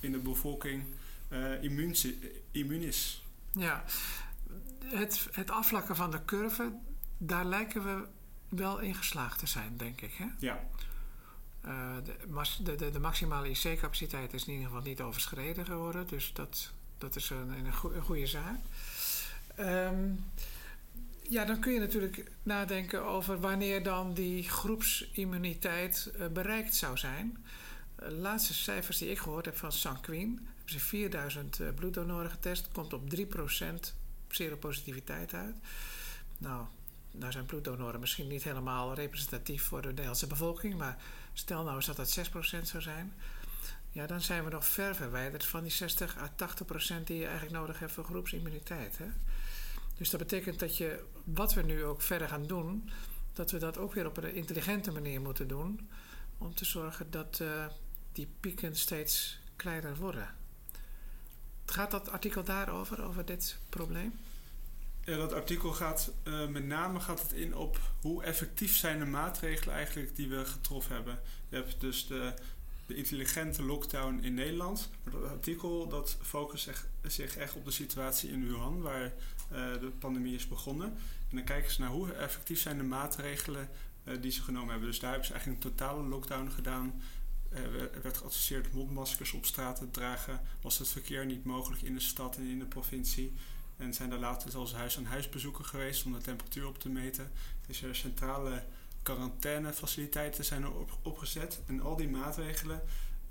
in 0.00 0.12
de 0.12 0.18
bevolking 0.18 0.84
uh, 1.28 1.62
immuun, 1.62 1.96
immuun 2.50 2.82
is. 2.82 3.24
Ja, 3.52 3.84
het, 4.84 5.28
het 5.32 5.50
afvlakken 5.50 5.96
van 5.96 6.10
de 6.10 6.24
curve, 6.24 6.72
daar 7.18 7.44
lijken 7.44 7.84
we 7.84 8.06
wel 8.48 8.78
in 8.78 8.94
geslaagd 8.94 9.38
te 9.38 9.46
zijn, 9.46 9.76
denk 9.76 10.00
ik. 10.00 10.12
Hè? 10.12 10.26
Ja. 10.38 10.60
Uh, 11.64 11.96
de, 12.62 12.76
de, 12.76 12.90
de, 12.90 12.98
maximale 12.98 13.48
IC-capaciteit 13.50 14.32
is 14.32 14.44
in 14.44 14.52
ieder 14.52 14.66
geval 14.66 14.82
niet 14.82 15.00
overschreden 15.00 15.64
geworden. 15.66 16.06
Dus 16.06 16.32
dat, 16.32 16.72
dat 16.98 17.16
is 17.16 17.30
een, 17.30 17.66
een 17.94 18.02
goede 18.02 18.26
zaak. 18.26 18.58
Um, 19.58 20.24
ja, 21.28 21.44
dan 21.44 21.60
kun 21.60 21.72
je 21.72 21.80
natuurlijk 21.80 22.30
nadenken 22.42 23.04
over 23.04 23.40
wanneer 23.40 23.82
dan 23.82 24.14
die 24.14 24.48
groepsimmuniteit 24.48 26.12
uh, 26.16 26.26
bereikt 26.26 26.74
zou 26.74 26.96
zijn. 26.96 27.44
De 27.96 28.12
laatste 28.12 28.54
cijfers 28.54 28.98
die 28.98 29.10
ik 29.10 29.18
gehoord 29.18 29.44
heb 29.44 29.56
van 29.56 29.72
Sanquin... 29.72 30.34
hebben 30.56 30.72
ze 30.72 30.80
4000 30.80 31.60
uh, 31.60 31.68
bloeddonoren 31.74 32.30
getest. 32.30 32.68
Komt 32.72 32.92
op 32.92 33.14
3% 33.16 33.24
seropositiviteit 34.28 35.34
uit. 35.34 35.56
Nou, 36.38 36.66
nou 37.10 37.32
zijn 37.32 37.46
bloeddonoren 37.46 38.00
misschien 38.00 38.28
niet 38.28 38.44
helemaal 38.44 38.94
representatief 38.94 39.62
voor 39.62 39.82
de 39.82 39.88
Nederlandse 39.88 40.26
bevolking... 40.26 40.74
maar 40.74 40.96
stel 41.32 41.62
nou 41.62 41.76
eens 41.76 41.86
dat 41.86 41.96
dat 41.96 42.18
6% 42.18 42.62
zou 42.62 42.82
zijn... 42.82 43.12
Ja, 43.90 44.06
dan 44.06 44.20
zijn 44.20 44.44
we 44.44 44.50
nog 44.50 44.66
ver 44.66 44.94
verwijderd 44.94 45.46
van 45.46 45.62
die 45.62 45.72
60 45.72 46.18
à 46.18 46.32
80 46.36 46.66
procent 46.66 47.06
die 47.06 47.18
je 47.18 47.26
eigenlijk 47.26 47.56
nodig 47.56 47.78
hebt 47.78 47.92
voor 47.92 48.04
groepsimmuniteit. 48.04 48.98
Hè? 48.98 49.06
Dus 49.96 50.10
dat 50.10 50.20
betekent 50.20 50.58
dat 50.58 50.76
je, 50.76 51.04
wat 51.24 51.54
we 51.54 51.62
nu 51.62 51.84
ook 51.84 52.02
verder 52.02 52.28
gaan 52.28 52.46
doen, 52.46 52.90
dat 53.32 53.50
we 53.50 53.58
dat 53.58 53.78
ook 53.78 53.94
weer 53.94 54.06
op 54.06 54.16
een 54.16 54.34
intelligente 54.34 54.92
manier 54.92 55.20
moeten 55.20 55.48
doen. 55.48 55.88
Om 56.38 56.54
te 56.54 56.64
zorgen 56.64 57.10
dat 57.10 57.38
uh, 57.42 57.66
die 58.12 58.28
pieken 58.40 58.76
steeds 58.76 59.38
kleiner 59.56 59.96
worden. 59.96 60.34
Gaat 61.66 61.90
dat 61.90 62.10
artikel 62.10 62.44
daarover, 62.44 63.04
over 63.04 63.24
dit 63.24 63.58
probleem? 63.68 64.12
Ja, 65.04 65.16
dat 65.16 65.32
artikel 65.32 65.72
gaat 65.72 66.12
uh, 66.24 66.46
met 66.46 66.64
name 66.64 67.00
gaat 67.00 67.22
het 67.22 67.32
in 67.32 67.56
op 67.56 67.78
hoe 68.00 68.22
effectief 68.22 68.76
zijn 68.76 68.98
de 68.98 69.04
maatregelen 69.04 69.74
eigenlijk 69.74 70.16
die 70.16 70.28
we 70.28 70.44
getroffen 70.44 70.94
hebben. 70.94 71.20
Je 71.48 71.56
hebt 71.56 71.80
dus 71.80 72.06
de 72.06 72.34
de 72.86 72.94
intelligente 72.94 73.62
lockdown 73.62 74.18
in 74.22 74.34
Nederland. 74.34 74.90
Maar 75.02 75.12
dat 75.12 75.30
artikel 75.30 75.88
dat 75.88 76.16
focust 76.22 76.70
zich 77.02 77.36
echt 77.36 77.54
op 77.54 77.64
de 77.64 77.70
situatie 77.70 78.30
in 78.30 78.46
Wuhan, 78.46 78.80
waar 78.80 79.12
de 79.48 79.92
pandemie 79.98 80.34
is 80.34 80.48
begonnen. 80.48 80.86
En 81.30 81.36
dan 81.36 81.44
kijken 81.44 81.72
ze 81.72 81.80
naar 81.80 81.90
hoe 81.90 82.12
effectief 82.12 82.60
zijn 82.60 82.76
de 82.76 82.84
maatregelen 82.84 83.68
uh, 84.04 84.14
die 84.20 84.30
ze 84.30 84.42
genomen 84.42 84.70
hebben. 84.70 84.88
Dus 84.88 85.00
daar 85.00 85.10
hebben 85.10 85.28
ze 85.28 85.34
eigenlijk 85.34 85.64
een 85.64 85.70
totale 85.70 86.02
lockdown 86.02 86.50
gedaan. 86.50 87.02
Uh, 87.52 87.58
er 87.58 88.02
werd 88.02 88.16
geadviseerd 88.16 88.72
mondmaskers 88.72 89.32
op 89.32 89.46
straat 89.46 89.76
te 89.76 89.90
dragen. 89.90 90.40
Was 90.60 90.78
het 90.78 90.88
verkeer 90.88 91.26
niet 91.26 91.44
mogelijk 91.44 91.82
in 91.82 91.94
de 91.94 92.00
stad 92.00 92.36
en 92.36 92.48
in 92.48 92.58
de 92.58 92.64
provincie. 92.64 93.32
En 93.76 93.94
zijn 93.94 94.10
daar 94.10 94.18
later 94.18 94.50
zelfs 94.50 94.72
huis-aan-huisbezoeken 94.72 95.64
geweest 95.64 96.04
om 96.04 96.12
de 96.12 96.18
temperatuur 96.18 96.66
op 96.66 96.78
te 96.78 96.88
meten. 96.88 97.30
Is 97.66 97.82
er 97.82 97.96
centrale 97.96 98.64
quarantainefaciliteiten 99.02 100.44
zijn 100.44 100.62
er 100.62 100.72
op, 100.72 100.98
opgezet. 101.02 101.60
En 101.66 101.80
al 101.80 101.96
die 101.96 102.08
maatregelen 102.08 102.82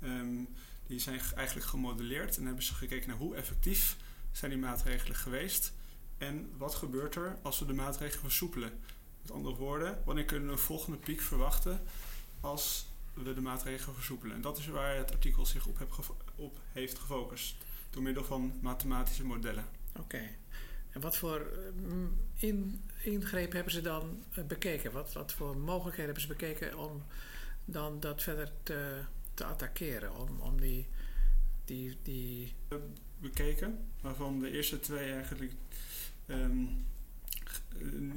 um, 0.02 0.48
die 0.86 0.98
zijn 0.98 1.20
eigenlijk 1.34 1.66
gemodelleerd. 1.66 2.36
En 2.36 2.46
hebben 2.46 2.64
ze 2.64 2.74
gekeken 2.74 3.08
naar 3.08 3.16
hoe 3.16 3.36
effectief 3.36 3.96
zijn 4.32 4.50
die 4.50 4.60
maatregelen 4.60 5.16
geweest. 5.16 5.72
En 6.18 6.50
wat 6.56 6.74
gebeurt 6.74 7.14
er 7.14 7.38
als 7.42 7.58
we 7.58 7.66
de 7.66 7.72
maatregelen 7.72 8.22
versoepelen. 8.22 8.72
Met 9.22 9.30
andere 9.30 9.54
woorden, 9.54 10.02
wanneer 10.04 10.24
kunnen 10.24 10.46
we 10.46 10.52
een 10.52 10.58
volgende 10.58 10.98
piek 10.98 11.20
verwachten 11.20 11.80
als 12.40 12.86
we 13.14 13.34
de 13.34 13.40
maatregelen 13.40 13.94
versoepelen. 13.94 14.36
En 14.36 14.42
dat 14.42 14.58
is 14.58 14.66
waar 14.66 14.96
het 14.96 15.12
artikel 15.12 15.46
zich 15.46 15.66
op, 15.66 15.86
op 16.36 16.58
heeft 16.72 16.98
gefocust. 16.98 17.56
Door 17.90 18.02
middel 18.02 18.24
van 18.24 18.52
mathematische 18.60 19.24
modellen. 19.24 19.64
Oké. 19.98 20.28
En 20.90 21.00
wat 21.00 21.16
voor 21.16 21.40
eh, 21.40 22.48
in, 22.48 22.82
ingreep 23.02 23.52
hebben 23.52 23.72
ze 23.72 23.80
dan 23.80 24.22
eh, 24.34 24.44
bekeken? 24.44 24.92
Wat, 24.92 25.12
wat 25.12 25.32
voor 25.32 25.56
mogelijkheden 25.56 26.04
hebben 26.04 26.22
ze 26.22 26.28
bekeken 26.28 26.78
om 26.78 27.02
dan 27.64 28.00
dat 28.00 28.22
verder 28.22 28.50
te, 28.62 29.00
te 29.34 29.44
attackeren? 29.44 30.16
Om, 30.16 30.40
om 30.40 30.60
die, 30.60 30.86
die, 31.64 31.96
die... 32.02 32.54
Bekeken, 33.18 33.88
waarvan 34.00 34.38
de 34.38 34.50
eerste 34.50 34.80
twee 34.80 35.12
eigenlijk 35.12 35.52
um, 36.26 36.84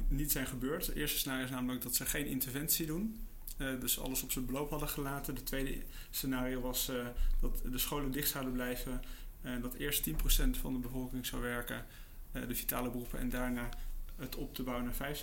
niet 0.08 0.32
zijn 0.32 0.46
gebeurd. 0.46 0.86
Het 0.86 0.96
eerste 0.96 1.18
scenario 1.18 1.44
is 1.44 1.50
namelijk 1.50 1.82
dat 1.82 1.94
ze 1.94 2.06
geen 2.06 2.26
interventie 2.26 2.86
doen. 2.86 3.20
Uh, 3.58 3.80
dus 3.80 4.00
alles 4.00 4.22
op 4.22 4.32
zijn 4.32 4.46
beloop 4.46 4.70
hadden 4.70 4.88
gelaten. 4.88 5.34
De 5.34 5.42
tweede 5.42 5.82
scenario 6.10 6.60
was 6.60 6.90
uh, 6.90 7.06
dat 7.40 7.62
de 7.72 7.78
scholen 7.78 8.12
dicht 8.12 8.30
zouden 8.30 8.52
blijven. 8.52 9.02
En 9.40 9.60
dat 9.60 9.74
eerst 9.74 10.10
10% 10.10 10.12
van 10.60 10.72
de 10.72 10.78
bevolking 10.78 11.26
zou 11.26 11.42
werken. 11.42 11.84
Uh, 12.32 12.48
de 12.48 12.54
vitale 12.54 12.90
beroepen. 12.90 13.18
En 13.18 13.28
daarna 13.28 13.68
het 14.16 14.36
op 14.36 14.54
te 14.54 14.62
bouwen 14.62 14.84
naar 14.98 15.14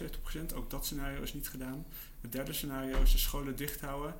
75%. 0.51 0.55
Ook 0.55 0.69
dat 0.69 0.85
scenario 0.85 1.21
is 1.21 1.33
niet 1.33 1.49
gedaan. 1.49 1.85
Het 2.21 2.31
derde 2.31 2.53
scenario 2.53 3.01
is 3.01 3.11
de 3.11 3.17
scholen 3.17 3.55
dicht 3.55 3.81
houden. 3.81 4.15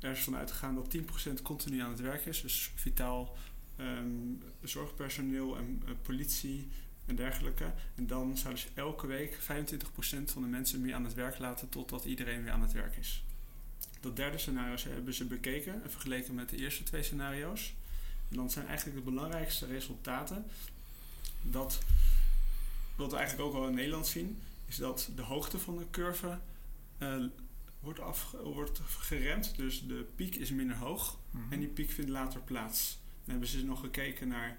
Er 0.00 0.10
is 0.10 0.20
vanuit 0.20 0.50
gegaan 0.50 0.74
dat 0.74 0.96
10% 0.96 1.42
continu 1.42 1.80
aan 1.80 1.90
het 1.90 2.00
werk 2.00 2.26
is. 2.26 2.40
Dus 2.40 2.72
vitaal 2.74 3.36
um, 3.78 4.42
zorgpersoneel 4.62 5.56
en 5.56 5.82
uh, 5.84 5.90
politie 6.02 6.68
en 7.12 7.24
dergelijke. 7.24 7.72
En 7.94 8.06
dan 8.06 8.36
zouden 8.36 8.62
ze 8.62 8.68
elke 8.74 9.06
week 9.06 9.34
25% 9.34 9.38
van 10.24 10.42
de 10.42 10.48
mensen 10.48 10.80
meer 10.80 10.94
aan 10.94 11.04
het 11.04 11.14
werk 11.14 11.38
laten 11.38 11.68
totdat 11.68 12.04
iedereen 12.04 12.42
weer 12.42 12.52
aan 12.52 12.62
het 12.62 12.72
werk 12.72 12.96
is. 12.96 13.24
Dat 14.00 14.16
derde 14.16 14.38
scenario 14.38 14.76
hebben 14.88 15.14
ze 15.14 15.24
bekeken 15.24 15.82
en 15.82 15.90
vergeleken 15.90 16.34
met 16.34 16.48
de 16.48 16.56
eerste 16.56 16.82
twee 16.82 17.02
scenario's. 17.02 17.74
En 18.28 18.36
dan 18.36 18.50
zijn 18.50 18.66
eigenlijk 18.66 18.96
de 19.04 19.10
belangrijkste 19.10 19.66
resultaten 19.66 20.44
dat 21.42 21.78
wat 22.96 23.10
we 23.10 23.16
eigenlijk 23.16 23.48
ook 23.48 23.54
al 23.54 23.68
in 23.68 23.74
Nederland 23.74 24.06
zien, 24.06 24.38
is 24.66 24.76
dat 24.76 25.10
de 25.16 25.22
hoogte 25.22 25.58
van 25.58 25.78
de 25.78 25.86
curve 25.90 26.38
uh, 26.98 27.24
wordt, 27.80 28.00
af, 28.00 28.34
wordt 28.42 28.80
geremd. 28.86 29.56
Dus 29.56 29.86
de 29.86 30.06
piek 30.16 30.34
is 30.34 30.50
minder 30.50 30.76
hoog 30.76 31.18
en 31.50 31.58
die 31.58 31.68
piek 31.68 31.90
vindt 31.90 32.10
later 32.10 32.40
plaats. 32.40 32.98
Dan 33.24 33.30
hebben 33.30 33.48
ze 33.48 33.64
nog 33.64 33.80
gekeken 33.80 34.28
naar 34.28 34.58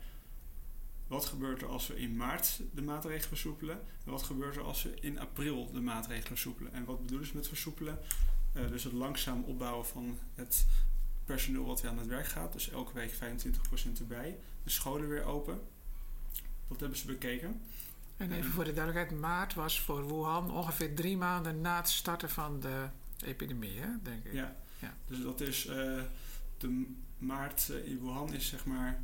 wat 1.14 1.26
gebeurt 1.26 1.62
er 1.62 1.68
als 1.68 1.88
we 1.88 2.00
in 2.00 2.16
maart 2.16 2.60
de 2.74 2.82
maatregelen 2.82 3.28
versoepelen 3.28 3.82
en 4.06 4.12
wat 4.12 4.24
gebeurt 4.24 4.56
er 4.56 4.62
als 4.62 4.84
we 4.84 4.94
in 5.00 5.20
april 5.20 5.72
de 5.72 5.82
maatregelen 5.82 6.28
versoepelen. 6.28 6.74
En 6.74 6.86
wat 6.86 7.02
bedoelen 7.02 7.28
ze 7.28 7.36
met 7.36 7.48
versoepelen? 7.48 8.00
Uh, 8.56 8.68
dus 8.70 8.84
het 8.84 8.94
langzaam 8.94 9.44
opbouwen 9.44 9.86
van 9.86 10.18
het 10.36 10.66
personeel 11.26 11.66
wat 11.66 11.82
weer 11.82 11.92
aan 11.92 11.98
het 11.98 12.08
werk 12.08 12.26
gaat. 12.26 12.54
Dus 12.54 12.70
elke 12.70 12.94
week 12.94 13.14
25% 13.14 13.18
erbij. 14.00 14.38
De 14.64 14.70
scholen 14.70 15.08
weer 15.08 15.24
open. 15.24 15.62
Dat 16.68 16.80
hebben 16.80 16.98
ze 16.98 17.06
bekeken. 17.06 17.62
En 18.18 18.32
even 18.32 18.52
voor 18.52 18.64
de 18.64 18.74
duidelijkheid, 18.74 19.22
maart 19.22 19.54
was 19.54 19.82
voor 19.82 20.08
Wuhan 20.08 20.52
ongeveer 20.52 20.96
drie 20.96 21.18
maanden 21.18 21.62
na 21.62 21.78
het 21.78 21.90
starten 21.90 22.30
van 22.30 22.60
de 22.60 22.88
epidemie, 23.26 23.80
hè, 23.80 23.88
denk 24.04 24.26
ik. 24.26 24.34
Ja, 24.34 24.56
ja. 24.80 24.94
dus 25.08 25.22
dat 25.22 25.42
is 25.42 25.66
uh, 25.66 26.02
de 26.58 26.86
maart 27.18 27.68
uh, 27.72 27.88
in 27.88 28.00
Wuhan 28.00 28.34
is 28.34 28.48
zeg 28.48 28.66
maar 28.66 29.02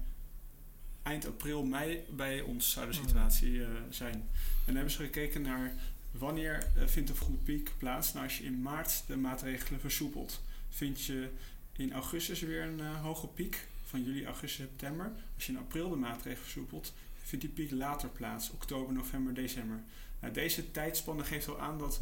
eind 1.09 1.27
april, 1.27 1.63
mei 1.63 2.03
bij 2.09 2.41
ons 2.41 2.71
zou 2.71 2.89
de 2.89 2.95
hmm. 2.95 3.05
situatie 3.05 3.51
uh, 3.51 3.67
zijn. 3.89 4.13
En 4.13 4.65
dan 4.65 4.75
hebben 4.75 4.93
ze 4.93 5.03
gekeken 5.03 5.41
naar 5.41 5.73
wanneer 6.11 6.67
vindt 6.85 7.09
een 7.09 7.15
volgende 7.15 7.43
piek 7.43 7.71
plaats. 7.77 8.13
Nou, 8.13 8.25
als 8.25 8.37
je 8.37 8.43
in 8.43 8.61
maart 8.61 9.03
de 9.07 9.17
maatregelen 9.17 9.79
versoepelt, 9.79 10.41
vind 10.69 11.01
je 11.01 11.29
in 11.75 11.93
augustus 11.93 12.39
weer 12.39 12.63
een 12.63 12.79
hoge 12.79 13.27
piek 13.27 13.67
van 13.85 14.03
juli, 14.03 14.25
augustus, 14.25 14.65
september. 14.65 15.11
Als 15.35 15.45
je 15.45 15.51
in 15.51 15.57
april 15.57 15.89
de 15.89 15.95
maatregelen 15.95 16.43
versoepelt, 16.43 16.93
vindt 17.23 17.45
die 17.45 17.53
piek 17.53 17.71
later 17.71 18.09
plaats, 18.09 18.51
oktober, 18.51 18.93
november, 18.93 19.33
december. 19.33 19.79
Nou, 20.19 20.33
deze 20.33 20.71
tijdspanne 20.71 21.23
geeft 21.23 21.47
al 21.47 21.59
aan 21.59 21.77
dat 21.77 22.01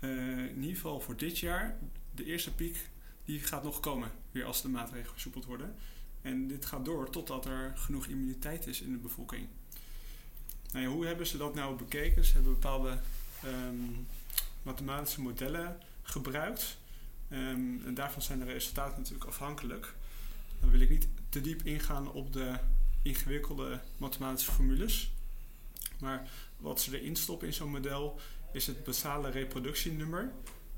in 0.00 0.60
ieder 0.60 0.74
geval 0.74 1.00
voor 1.00 1.16
dit 1.16 1.38
jaar 1.38 1.76
de 2.14 2.24
eerste 2.24 2.54
piek 2.54 2.88
die 3.24 3.40
gaat 3.40 3.62
nog 3.62 3.80
komen, 3.80 4.10
weer 4.30 4.44
als 4.44 4.62
de 4.62 4.68
maatregelen 4.68 5.12
versoepeld 5.12 5.44
worden. 5.44 5.74
En 6.28 6.48
dit 6.48 6.66
gaat 6.66 6.84
door 6.84 7.10
totdat 7.10 7.44
er 7.44 7.72
genoeg 7.76 8.06
immuniteit 8.06 8.66
is 8.66 8.80
in 8.80 8.92
de 8.92 8.98
bevolking. 8.98 9.46
Nou 10.72 10.84
ja, 10.84 10.90
hoe 10.90 11.06
hebben 11.06 11.26
ze 11.26 11.36
dat 11.36 11.54
nou 11.54 11.76
bekeken? 11.76 12.24
Ze 12.24 12.32
hebben 12.32 12.52
bepaalde 12.52 12.98
um, 13.44 14.06
mathematische 14.62 15.20
modellen 15.20 15.80
gebruikt. 16.02 16.78
Um, 17.30 17.82
en 17.86 17.94
daarvan 17.94 18.22
zijn 18.22 18.38
de 18.38 18.44
resultaten 18.44 18.98
natuurlijk 18.98 19.28
afhankelijk. 19.30 19.94
Dan 20.60 20.70
wil 20.70 20.80
ik 20.80 20.90
niet 20.90 21.08
te 21.28 21.40
diep 21.40 21.62
ingaan 21.62 22.12
op 22.12 22.32
de 22.32 22.58
ingewikkelde 23.02 23.80
mathematische 23.96 24.52
formules. 24.52 25.10
Maar 26.00 26.28
wat 26.56 26.80
ze 26.80 27.00
erin 27.00 27.16
stoppen 27.16 27.46
in 27.46 27.54
zo'n 27.54 27.70
model 27.70 28.20
is 28.52 28.66
het 28.66 28.84
basale 28.84 29.30
reproductienummer. 29.30 30.32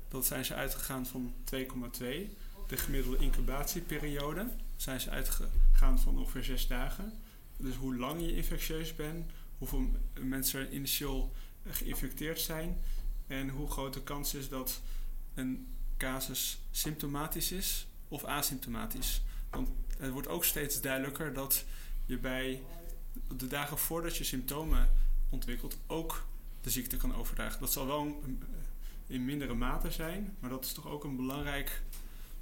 Dat 0.07 0.25
zijn 0.25 0.45
ze 0.45 0.53
uitgegaan 0.53 1.05
van 1.05 1.33
2,2. 1.55 1.59
De 2.67 2.77
gemiddelde 2.77 3.17
incubatieperiode 3.17 4.47
zijn 4.81 5.01
ze 5.01 5.09
uitgegaan 5.09 5.99
van 5.99 6.17
ongeveer 6.17 6.43
6 6.43 6.67
dagen. 6.67 7.13
Dus 7.57 7.75
hoe 7.75 7.95
lang 7.95 8.21
je 8.21 8.35
infectieus 8.35 8.95
bent, 8.95 9.31
hoeveel 9.57 9.91
mensen 10.19 10.59
er 10.59 10.71
initieel 10.71 11.33
geïnfecteerd 11.65 12.39
zijn 12.39 12.77
en 13.27 13.49
hoe 13.49 13.71
groot 13.71 13.93
de 13.93 14.03
kans 14.03 14.33
is 14.33 14.49
dat 14.49 14.81
een 15.33 15.67
casus 15.97 16.59
symptomatisch 16.71 17.51
is 17.51 17.87
of 18.07 18.23
asymptomatisch. 18.23 19.21
Want 19.49 19.69
het 19.97 20.11
wordt 20.11 20.27
ook 20.27 20.45
steeds 20.45 20.81
duidelijker 20.81 21.33
dat 21.33 21.65
je 22.05 22.17
bij 22.17 22.61
de 23.37 23.47
dagen 23.47 23.77
voordat 23.77 24.17
je 24.17 24.23
symptomen 24.23 24.89
ontwikkelt 25.29 25.77
ook 25.87 26.25
de 26.61 26.69
ziekte 26.69 26.97
kan 26.97 27.15
overdragen. 27.15 27.59
Dat 27.59 27.71
zal 27.71 27.87
wel 27.87 28.23
in 29.07 29.25
mindere 29.25 29.53
mate 29.53 29.91
zijn, 29.91 30.35
maar 30.39 30.49
dat 30.49 30.65
is 30.65 30.73
toch 30.73 30.87
ook 30.87 31.03
een 31.03 31.15
belangrijk 31.15 31.81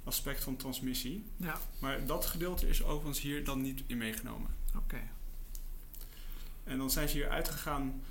aspect 0.04 0.44
van 0.44 0.56
transmissie. 0.56 1.24
Ja. 1.36 1.60
Maar 1.78 2.06
dat 2.06 2.26
gedeelte 2.26 2.68
is 2.68 2.82
overigens 2.82 3.20
hier 3.20 3.44
dan 3.44 3.60
niet 3.60 3.82
in 3.86 3.98
meegenomen. 3.98 4.50
Oké. 4.76 5.00
En 6.64 6.78
dan 6.78 6.90
zijn 6.90 7.08
ze 7.08 7.16
hier 7.16 7.28
uitgegaan 7.28 8.02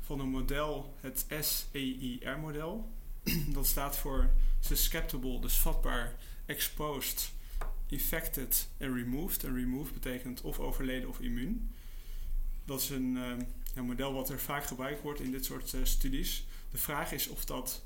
van 0.00 0.20
een 0.20 0.28
model, 0.28 0.94
het 1.00 1.26
SEIR-model. 1.40 2.92
dat 3.48 3.66
staat 3.66 3.98
voor 3.98 4.30
susceptible, 4.60 5.40
dus 5.40 5.58
vatbaar, 5.58 6.14
exposed, 6.46 7.32
infected 7.86 8.68
en 8.76 8.94
removed. 8.94 9.44
En 9.44 9.54
removed 9.54 9.92
betekent 9.92 10.40
of 10.40 10.58
overleden 10.58 11.08
of 11.08 11.20
immuun. 11.20 11.70
Dat 12.64 12.80
is 12.80 12.90
een 12.90 13.18
ja, 13.74 13.82
model 13.82 14.12
wat 14.12 14.30
er 14.30 14.40
vaak 14.40 14.64
gebruikt 14.64 15.02
wordt 15.02 15.20
in 15.20 15.30
dit 15.30 15.44
soort 15.44 15.74
studies. 15.82 16.46
De 16.70 16.78
vraag 16.78 17.12
is 17.12 17.28
of 17.28 17.44
dat 17.44 17.82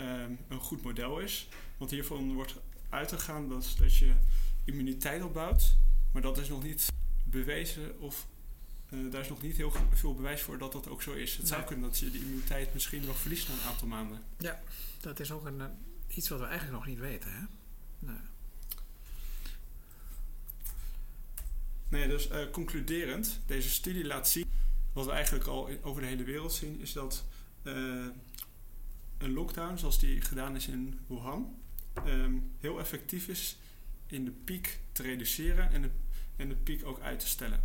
um, 0.00 0.38
een 0.48 0.60
goed 0.60 0.82
model 0.82 1.18
is. 1.18 1.48
Want 1.76 1.90
hiervan 1.90 2.34
wordt 2.34 2.54
uitgegaan 2.88 3.48
dat, 3.48 3.74
dat 3.78 3.96
je 3.96 4.14
immuniteit 4.64 5.22
opbouwt. 5.22 5.76
Maar 6.12 6.22
dat 6.22 6.38
is 6.38 6.48
nog 6.48 6.62
niet 6.62 6.92
bewezen 7.24 8.00
of 8.00 8.26
uh, 8.90 9.12
daar 9.12 9.20
is 9.20 9.28
nog 9.28 9.42
niet 9.42 9.56
heel 9.56 9.72
veel 9.94 10.14
bewijs 10.14 10.42
voor 10.42 10.58
dat 10.58 10.72
dat 10.72 10.88
ook 10.88 11.02
zo 11.02 11.12
is. 11.12 11.36
Het 11.36 11.48
zou 11.48 11.62
kunnen 11.62 11.88
dat 11.88 11.98
je 11.98 12.10
de 12.10 12.18
immuniteit 12.18 12.74
misschien 12.74 13.04
nog 13.04 13.16
verliest 13.16 13.48
na 13.48 13.54
een 13.54 13.60
aantal 13.60 13.88
maanden. 13.88 14.22
Ja, 14.38 14.60
dat 15.00 15.20
is 15.20 15.32
ook 15.32 15.46
een, 15.46 15.62
iets 16.08 16.28
wat 16.28 16.38
we 16.38 16.44
eigenlijk 16.44 16.76
nog 16.76 16.86
niet 16.86 16.98
weten. 16.98 17.32
Hè? 17.32 17.42
Nee. 17.98 18.20
Nee, 21.88 22.08
dus 22.08 22.30
uh, 22.30 22.50
concluderend, 22.50 23.40
deze 23.46 23.70
studie 23.70 24.04
laat 24.04 24.28
zien, 24.28 24.50
wat 24.92 25.06
we 25.06 25.12
eigenlijk 25.12 25.46
al 25.46 25.70
over 25.82 26.02
de 26.02 26.08
hele 26.08 26.24
wereld 26.24 26.52
zien, 26.52 26.80
is 26.80 26.92
dat 26.92 27.24
uh, 27.62 28.06
een 29.20 29.32
lockdown, 29.32 29.76
zoals 29.76 29.98
die 29.98 30.20
gedaan 30.20 30.56
is 30.56 30.66
in 30.66 30.98
Wuhan, 31.06 31.56
um, 32.06 32.50
heel 32.60 32.78
effectief 32.78 33.28
is 33.28 33.56
in 34.06 34.24
de 34.24 34.30
piek 34.30 34.80
te 34.92 35.02
reduceren 35.02 35.72
en 35.72 35.82
de, 35.82 35.90
en 36.36 36.48
de 36.48 36.54
piek 36.54 36.86
ook 36.86 37.00
uit 37.00 37.20
te 37.20 37.26
stellen. 37.26 37.62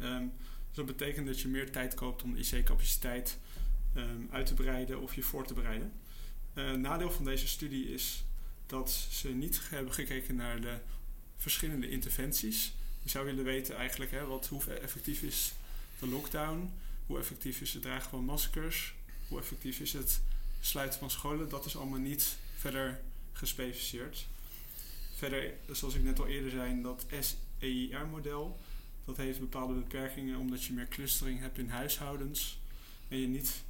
Um, 0.00 0.32
dus 0.38 0.76
dat 0.76 0.86
betekent 0.86 1.26
dat 1.26 1.40
je 1.40 1.48
meer 1.48 1.70
tijd 1.70 1.94
koopt 1.94 2.22
om 2.22 2.34
de 2.34 2.40
IC-capaciteit 2.40 3.38
um, 3.96 4.28
uit 4.30 4.46
te 4.46 4.54
breiden 4.54 5.00
of 5.00 5.14
je 5.14 5.22
voor 5.22 5.46
te 5.46 5.54
bereiden. 5.54 5.92
Uh, 6.54 6.72
nadeel 6.72 7.10
van 7.10 7.24
deze 7.24 7.48
studie 7.48 7.88
is 7.88 8.24
dat 8.66 8.90
ze 8.90 9.28
niet 9.28 9.60
hebben 9.70 9.92
gekeken 9.92 10.34
naar 10.34 10.60
de 10.60 10.78
verschillende 11.36 11.90
interventies. 11.90 12.74
Je 13.02 13.10
zou 13.10 13.24
willen 13.24 13.44
weten 13.44 13.76
eigenlijk 13.76 14.10
hè, 14.10 14.26
wat, 14.26 14.46
hoe 14.46 14.64
effectief 14.64 15.22
is 15.22 15.52
de 15.98 16.08
lockdown, 16.08 16.70
hoe 17.06 17.18
effectief 17.18 17.60
is 17.60 17.72
het 17.72 17.82
dragen 17.82 18.10
van 18.10 18.24
maskers, 18.24 18.94
hoe 19.28 19.38
effectief 19.38 19.80
is 19.80 19.92
het 19.92 20.20
sluiten 20.66 20.98
van 20.98 21.10
scholen. 21.10 21.48
Dat 21.48 21.64
is 21.64 21.76
allemaal 21.76 21.98
niet 21.98 22.36
verder 22.56 23.00
gespecificeerd. 23.32 24.26
Verder, 25.16 25.52
zoals 25.70 25.94
ik 25.94 26.02
net 26.02 26.18
al 26.18 26.26
eerder 26.26 26.50
zei, 26.50 26.82
dat 26.82 27.06
SEIR-model, 27.20 28.58
dat 29.04 29.16
heeft 29.16 29.40
bepaalde 29.40 29.74
beperkingen 29.74 30.38
omdat 30.38 30.64
je 30.64 30.72
meer 30.72 30.88
clustering 30.88 31.40
hebt 31.40 31.58
in 31.58 31.68
huishoudens. 31.68 32.58
En 33.08 33.18
je 33.18 33.26
niet 33.26 33.62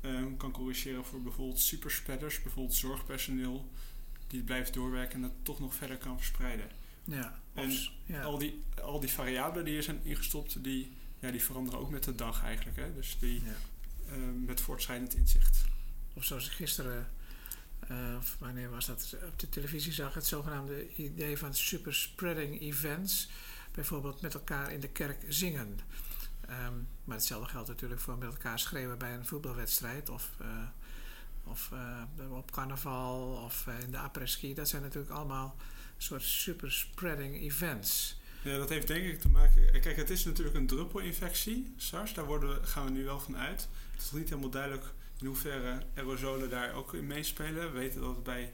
um, 0.00 0.36
kan 0.36 0.50
corrigeren 0.50 1.04
voor 1.04 1.22
bijvoorbeeld 1.22 1.60
superspreaders, 1.60 2.42
bijvoorbeeld 2.42 2.76
zorgpersoneel, 2.76 3.68
die 4.26 4.42
blijft 4.42 4.74
doorwerken 4.74 5.14
en 5.14 5.22
dat 5.22 5.32
toch 5.42 5.60
nog 5.60 5.74
verder 5.74 5.96
kan 5.96 6.16
verspreiden. 6.16 6.68
Ja, 7.04 7.40
en 7.54 7.78
ja. 8.06 8.22
Al, 8.22 8.38
die, 8.38 8.62
al 8.82 9.00
die 9.00 9.10
variabelen 9.10 9.64
die 9.64 9.76
er 9.76 9.82
zijn 9.82 10.00
ingestopt, 10.02 10.64
die, 10.64 10.92
ja, 11.18 11.30
die 11.30 11.42
veranderen 11.42 11.80
ook 11.80 11.90
met 11.90 12.04
de 12.04 12.14
dag 12.14 12.42
eigenlijk. 12.42 12.76
Hè? 12.76 12.94
Dus 12.94 13.16
die 13.20 13.42
ja. 13.44 14.14
um, 14.14 14.44
met 14.44 14.60
voortschrijdend 14.60 15.14
inzicht. 15.14 15.64
Of 16.14 16.24
zoals 16.24 16.46
ik 16.46 16.52
gisteren 16.52 17.08
uh, 17.90 18.16
wanneer 18.38 18.70
was 18.70 18.86
dat? 18.86 19.16
Op 19.22 19.38
de 19.38 19.48
televisie 19.48 19.92
zag 19.92 20.14
het 20.14 20.26
zogenaamde 20.26 20.94
idee 20.94 21.38
van 21.38 21.54
super 21.54 21.94
spreading 21.94 22.60
events. 22.60 23.28
Bijvoorbeeld 23.72 24.20
met 24.20 24.34
elkaar 24.34 24.72
in 24.72 24.80
de 24.80 24.88
kerk 24.88 25.24
zingen. 25.28 25.78
Um, 26.50 26.88
maar 27.04 27.16
hetzelfde 27.16 27.50
geldt 27.50 27.68
natuurlijk 27.68 28.00
voor 28.00 28.18
met 28.18 28.28
elkaar 28.28 28.58
schreeuwen 28.58 28.98
bij 28.98 29.14
een 29.14 29.26
voetbalwedstrijd. 29.26 30.08
Of, 30.08 30.30
uh, 30.40 30.48
of 31.44 31.70
uh, 31.72 32.32
op 32.36 32.50
carnaval 32.50 33.42
of 33.44 33.66
in 33.84 33.90
de 33.90 33.98
après-ski. 33.98 34.54
Dat 34.54 34.68
zijn 34.68 34.82
natuurlijk 34.82 35.12
allemaal 35.12 35.56
soort 35.96 36.22
super 36.22 36.72
spreading 36.72 37.40
events. 37.40 38.20
Ja, 38.42 38.56
dat 38.56 38.68
heeft 38.68 38.86
denk 38.86 39.04
ik 39.04 39.20
te 39.20 39.28
maken... 39.28 39.80
Kijk, 39.80 39.96
het 39.96 40.10
is 40.10 40.24
natuurlijk 40.24 40.56
een 40.56 40.66
druppelinfectie, 40.66 41.74
SARS. 41.76 42.14
Daar 42.14 42.24
worden, 42.24 42.66
gaan 42.66 42.84
we 42.84 42.90
nu 42.90 43.04
wel 43.04 43.20
van 43.20 43.36
uit. 43.36 43.68
Het 43.92 44.02
is 44.02 44.10
niet 44.10 44.28
helemaal 44.28 44.50
duidelijk 44.50 44.84
in 45.24 45.30
hoeverre 45.30 45.82
aerosolen 45.94 46.50
daar 46.50 46.72
ook 46.72 46.94
in 46.94 47.06
meespelen. 47.06 47.72
We 47.72 47.78
weten 47.78 48.00
dat 48.00 48.22
bij 48.22 48.52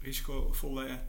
risicovolle 0.00 1.00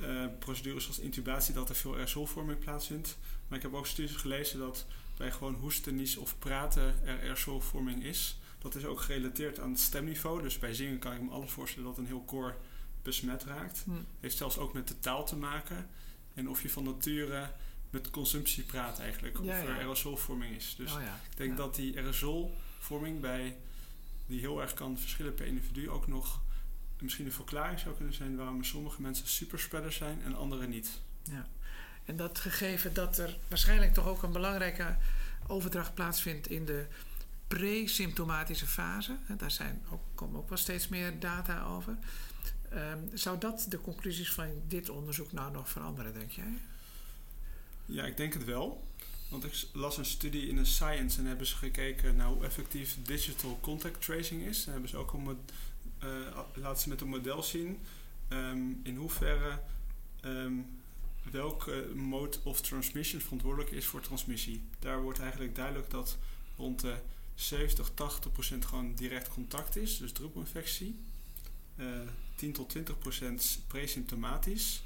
uh, 0.00 0.26
procedures 0.38 0.82
zoals 0.82 0.98
intubatie 0.98 1.54
dat 1.54 1.68
er 1.68 1.74
veel 1.74 1.94
aerosolvorming 1.94 2.58
plaatsvindt. 2.58 3.18
Maar 3.48 3.58
ik 3.58 3.64
heb 3.64 3.74
ook 3.74 3.86
studies 3.86 4.16
gelezen 4.16 4.58
dat 4.58 4.86
bij 5.16 5.32
gewoon 5.32 5.54
hoesten, 5.54 6.06
of 6.18 6.38
praten 6.38 6.94
er 7.04 7.20
aerosolvorming 7.20 8.04
is. 8.04 8.38
Dat 8.58 8.74
is 8.74 8.84
ook 8.84 9.00
gerelateerd 9.00 9.58
aan 9.58 9.70
het 9.70 9.80
stemniveau. 9.80 10.42
Dus 10.42 10.58
bij 10.58 10.74
zingen 10.74 10.98
kan 10.98 11.12
ik 11.12 11.22
me 11.22 11.30
alles 11.30 11.50
voorstellen 11.50 11.88
dat 11.88 11.98
een 11.98 12.06
heel 12.06 12.24
koor 12.24 12.56
besmet 13.02 13.44
raakt. 13.44 13.82
Hm. 13.84 13.90
Heeft 14.20 14.36
zelfs 14.36 14.58
ook 14.58 14.72
met 14.72 14.88
de 14.88 14.98
taal 14.98 15.26
te 15.26 15.36
maken. 15.36 15.88
En 16.34 16.48
of 16.48 16.62
je 16.62 16.70
van 16.70 16.84
nature 16.84 17.50
met 17.90 18.10
consumptie 18.10 18.62
praat 18.62 18.98
eigenlijk. 18.98 19.40
Of 19.40 19.46
er 19.46 19.78
aerosolvorming 19.78 20.56
is. 20.56 20.74
Dus 20.76 20.92
oh 20.92 21.00
ik 21.30 21.36
denk 21.36 21.56
dat 21.56 21.74
die 21.74 21.96
aerosolvorming 21.96 23.20
bij 23.20 23.56
die 24.26 24.40
heel 24.40 24.60
erg 24.60 24.74
kan 24.74 24.98
verschillen 24.98 25.34
per 25.34 25.46
individu, 25.46 25.90
ook 25.90 26.06
nog 26.06 26.40
misschien 27.00 27.26
een 27.26 27.32
verklaring 27.32 27.78
zou 27.78 27.94
kunnen 27.94 28.14
zijn 28.14 28.36
waarom 28.36 28.64
sommige 28.64 29.02
mensen 29.02 29.28
superspreaders 29.28 29.96
zijn 29.96 30.22
en 30.22 30.34
anderen 30.34 30.70
niet. 30.70 30.90
Ja, 31.22 31.46
en 32.04 32.16
dat 32.16 32.38
gegeven 32.38 32.94
dat 32.94 33.18
er 33.18 33.38
waarschijnlijk 33.48 33.94
toch 33.94 34.06
ook 34.06 34.22
een 34.22 34.32
belangrijke 34.32 34.96
overdracht 35.46 35.94
plaatsvindt 35.94 36.48
in 36.48 36.64
de 36.64 36.86
pre-symptomatische 37.46 38.66
fase, 38.66 39.16
daar 39.36 39.50
zijn 39.50 39.82
ook, 39.90 40.00
komen 40.14 40.40
ook 40.40 40.48
wel 40.48 40.58
steeds 40.58 40.88
meer 40.88 41.18
data 41.18 41.64
over. 41.64 41.96
Um, 42.74 43.10
zou 43.12 43.38
dat 43.38 43.66
de 43.68 43.80
conclusies 43.80 44.32
van 44.32 44.46
dit 44.68 44.88
onderzoek 44.88 45.32
nou 45.32 45.52
nog 45.52 45.68
veranderen, 45.68 46.12
denk 46.12 46.30
jij? 46.30 46.58
Ja, 47.84 48.04
ik 48.04 48.16
denk 48.16 48.32
het 48.34 48.44
wel. 48.44 48.86
Want 49.28 49.44
ik 49.44 49.64
las 49.72 49.96
een 49.96 50.04
studie 50.04 50.48
in 50.48 50.56
de 50.56 50.64
Science 50.64 51.18
en 51.18 51.26
hebben 51.26 51.46
ze 51.46 51.56
gekeken 51.56 52.16
naar 52.16 52.26
hoe 52.26 52.44
effectief 52.44 52.96
digital 53.02 53.58
contact 53.60 54.04
tracing 54.04 54.42
is. 54.42 54.66
En 54.66 54.72
hebben 54.72 54.90
ze 54.90 54.96
ook 54.96 55.12
een 55.12 55.38
uh, 56.04 56.38
laten 56.54 56.82
ze 56.82 56.88
met 56.88 57.00
een 57.00 57.08
model 57.08 57.42
zien 57.42 57.78
um, 58.28 58.80
in 58.82 58.96
hoeverre 58.96 59.60
um, 60.24 60.66
welke 61.30 61.90
mode 61.94 62.36
of 62.42 62.60
transmission 62.60 63.20
verantwoordelijk 63.20 63.70
is 63.70 63.86
voor 63.86 64.00
transmissie. 64.00 64.62
Daar 64.78 65.02
wordt 65.02 65.18
eigenlijk 65.18 65.54
duidelijk 65.54 65.90
dat 65.90 66.18
rond 66.56 66.80
de 66.80 66.96
70, 67.34 67.90
80 67.94 68.32
procent 68.32 68.64
gewoon 68.64 68.94
direct 68.94 69.28
contact 69.28 69.76
is, 69.76 69.98
dus 69.98 70.12
druppelinfectie. 70.12 70.98
Uh, 71.76 71.86
10 72.34 72.52
tot 72.52 72.68
20 72.68 72.98
procent 72.98 73.60
presymptomatisch. 73.66 74.82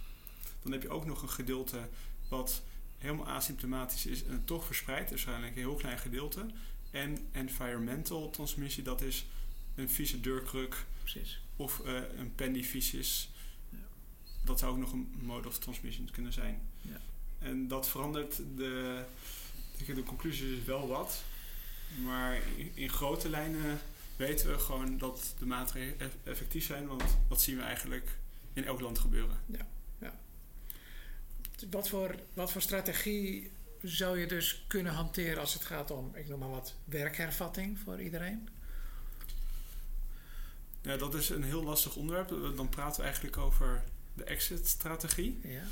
Dan 0.62 0.72
heb 0.72 0.82
je 0.82 0.88
ook 0.88 1.06
nog 1.06 1.22
een 1.22 1.30
gedeelte 1.30 1.88
wat 2.28 2.62
helemaal 3.00 3.28
asymptomatisch 3.28 4.06
is 4.06 4.24
en 4.24 4.44
toch 4.44 4.64
verspreidt, 4.64 5.12
is 5.12 5.24
waarschijnlijk 5.24 5.56
een 5.56 5.62
heel 5.62 5.74
klein 5.74 5.98
gedeelte. 5.98 6.46
En 6.90 7.18
environmental 7.32 8.30
transmissie, 8.30 8.82
dat 8.82 9.00
is 9.00 9.26
een 9.74 9.90
vieze 9.90 10.20
deurkruk 10.20 10.84
Precies. 11.00 11.40
of 11.56 11.80
uh, 11.84 12.00
een 12.18 12.34
pendificis. 12.34 13.30
Ja. 13.68 13.78
Dat 14.44 14.58
zou 14.58 14.72
ook 14.72 14.78
nog 14.78 14.92
een 14.92 15.14
mode 15.22 15.48
of 15.48 15.58
transmission 15.58 16.10
kunnen 16.10 16.32
zijn. 16.32 16.60
Ja. 16.80 17.00
En 17.38 17.68
dat 17.68 17.88
verandert 17.88 18.36
de, 18.56 19.04
de 19.86 20.02
conclusie 20.02 20.56
is 20.56 20.64
wel 20.64 20.88
wat. 20.88 21.22
Maar 22.04 22.40
in, 22.56 22.70
in, 22.74 22.88
grote 22.88 23.28
lijnen 23.28 23.80
weten 24.16 24.50
we 24.50 24.58
gewoon 24.58 24.98
dat 24.98 25.34
de 25.38 25.46
maatregelen 25.46 26.12
effectief 26.22 26.64
zijn. 26.64 26.86
Want 26.86 27.02
dat 27.28 27.42
zien 27.42 27.56
we 27.56 27.62
eigenlijk 27.62 28.18
in 28.52 28.64
elk 28.64 28.80
land 28.80 28.98
gebeuren. 28.98 29.40
Ja 29.46 29.66
wat 31.70 31.88
voor, 31.88 32.14
wat 32.34 32.52
voor 32.52 32.60
strategie 32.60 33.50
zou 33.82 34.18
je 34.18 34.26
dus 34.26 34.64
kunnen 34.66 34.92
hanteren 34.92 35.40
als 35.40 35.54
het 35.54 35.64
gaat 35.64 35.90
om, 35.90 36.14
ik 36.14 36.28
noem 36.28 36.38
maar 36.38 36.50
wat, 36.50 36.74
werkhervatting 36.84 37.78
voor 37.78 38.00
iedereen? 38.00 38.48
Ja, 40.82 40.96
dat 40.96 41.14
is 41.14 41.28
een 41.28 41.42
heel 41.42 41.62
lastig 41.62 41.96
onderwerp. 41.96 42.56
Dan 42.56 42.68
praten 42.68 42.96
we 42.96 43.06
eigenlijk 43.06 43.36
over 43.36 43.84
de 44.14 44.24
exit-strategie. 44.24 45.40
Ja. 45.42 45.62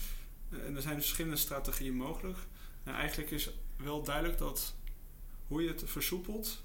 En 0.50 0.76
er 0.76 0.82
zijn 0.82 0.94
verschillende 0.94 1.36
strategieën 1.36 1.94
mogelijk. 1.94 2.38
Nou, 2.84 2.98
eigenlijk 2.98 3.30
is 3.30 3.50
wel 3.76 4.02
duidelijk 4.02 4.38
dat 4.38 4.74
hoe 5.46 5.62
je 5.62 5.68
het 5.68 5.82
versoepelt, 5.86 6.62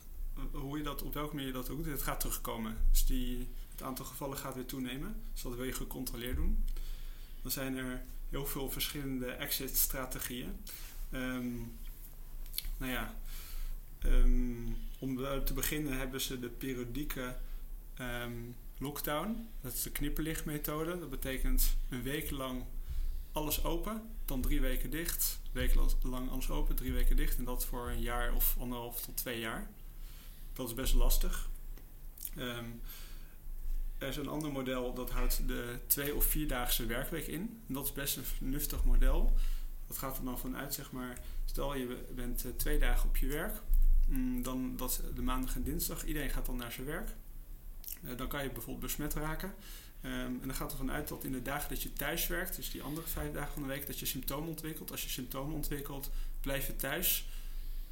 hoe 0.52 0.78
je 0.78 0.84
dat, 0.84 1.02
op 1.02 1.14
welke 1.14 1.34
manier 1.36 1.47
je 1.47 1.54
dat 1.54 1.70
ook 1.70 1.84
doet, 1.84 1.93
het 1.93 2.02
gaat 2.02 2.20
terugkomen. 2.20 2.78
Dus 2.91 3.06
die, 3.06 3.47
het 3.72 3.82
aantal 3.82 4.06
gevallen 4.06 4.38
gaat 4.38 4.56
weer 4.56 4.66
toenemen. 4.66 5.22
Dus 5.34 5.41
dat 5.41 5.56
wil 5.56 5.66
je 5.66 5.74
gecontroleerd 5.74 6.36
doen. 6.36 6.64
Dan 7.41 7.52
zijn 7.52 7.78
er 7.78 8.04
heel 8.34 8.46
veel 8.46 8.70
verschillende 8.70 9.32
exit-strategieën. 9.32 10.58
Um, 11.12 11.78
nou 12.78 12.92
ja, 12.92 13.16
um, 14.06 14.78
om 15.00 15.16
te 15.46 15.54
beginnen 15.54 15.98
hebben 15.98 16.22
ze 16.22 16.40
de 16.40 16.50
periodieke 16.50 17.36
um, 18.00 18.56
lockdown. 18.78 19.48
Dat 19.62 19.74
is 19.74 19.84
de 19.84 19.92
knipperlichtmethode. 19.92 21.00
Dat 21.00 21.10
betekent 21.10 21.76
een 21.90 22.04
week 22.04 22.32
lang 22.32 22.64
alles 23.32 23.64
open, 23.64 24.10
dan 24.26 24.42
drie 24.42 24.62
weken 24.62 24.90
dicht. 24.90 25.40
Een 25.44 25.52
week 25.52 25.76
lang 26.04 26.30
alles 26.30 26.50
open, 26.50 26.76
drie 26.76 26.94
weken 26.94 27.16
dicht. 27.16 27.38
En 27.38 27.44
dat 27.44 27.66
voor 27.66 27.90
een 27.90 28.02
jaar 28.02 28.34
of 28.34 28.56
anderhalf 28.60 29.02
tot 29.02 29.18
twee 29.18 29.40
jaar. 29.40 29.68
Dat 30.54 30.68
is 30.68 30.74
best 30.74 30.94
lastig. 30.94 31.50
Er 34.04 34.10
is 34.10 34.18
een 34.18 34.28
ander 34.28 34.51
model 34.51 34.93
dat 34.93 35.10
houdt 35.10 35.47
de 35.47 35.80
twee- 35.88 36.16
of 36.16 36.26
vierdaagse 36.26 36.86
werkweek 36.86 37.28
in. 37.28 37.62
Dat 37.68 37.86
is 37.86 37.91
best 37.91 38.18
een 38.18 38.24
vernuftig 38.24 38.84
model. 38.84 39.34
Dat 39.88 39.97
gaat 39.97 40.18
er 40.18 40.24
dan 40.24 40.39
vanuit, 40.39 40.74
zeg 40.74 40.91
maar, 40.91 41.20
stel 41.45 41.76
je 41.76 42.06
bent 42.16 42.45
twee 42.58 42.80
dagen 42.80 43.10
op 43.10 43.18
je 43.18 43.28
werk. 43.28 43.62
Mm, 44.08 44.43
dan 44.43 44.76
dat 44.76 45.01
de 45.16 45.22
maandag 45.22 45.56
en 45.56 45.64
dinsdag. 45.64 46.06
Iedereen 46.06 46.30
gaat 46.30 46.45
dan 46.45 46.56
naar 46.56 46.72
zijn 46.72 46.86
werk. 46.86 47.10
dan 48.18 48.28
kan 48.28 48.43
je 48.43 48.49
bijvoorbeeld 48.49 48.86
besmet 48.86 49.14
raken. 49.14 49.54
Um, 50.06 50.12
en 50.12 50.47
dan 50.47 50.56
gaat 50.56 50.72
ervan 50.72 50.91
uit 50.91 51.08
dat 51.08 51.24
in 51.24 51.32
de 51.32 51.41
dagen 51.41 51.70
dat 51.70 51.84
je 51.84 51.93
thuis 51.93 52.28
werkt, 52.28 52.56
dus 52.56 52.72
die 52.72 52.84
andere 52.84 53.08
vijf 53.08 53.32
dagen 53.32 53.54
van 53.54 53.62
de 53.62 53.68
week, 53.68 53.88
dat 53.88 53.99
je 53.99 54.06
symptomen 54.06 54.49
ontwikkelt. 54.49 54.91
Als 54.91 55.04
je 55.04 55.10
symptomen 55.10 55.56
ontwikkelt, 55.56 56.12
blijf 56.41 56.68
je 56.68 56.76
thuis. 56.76 57.28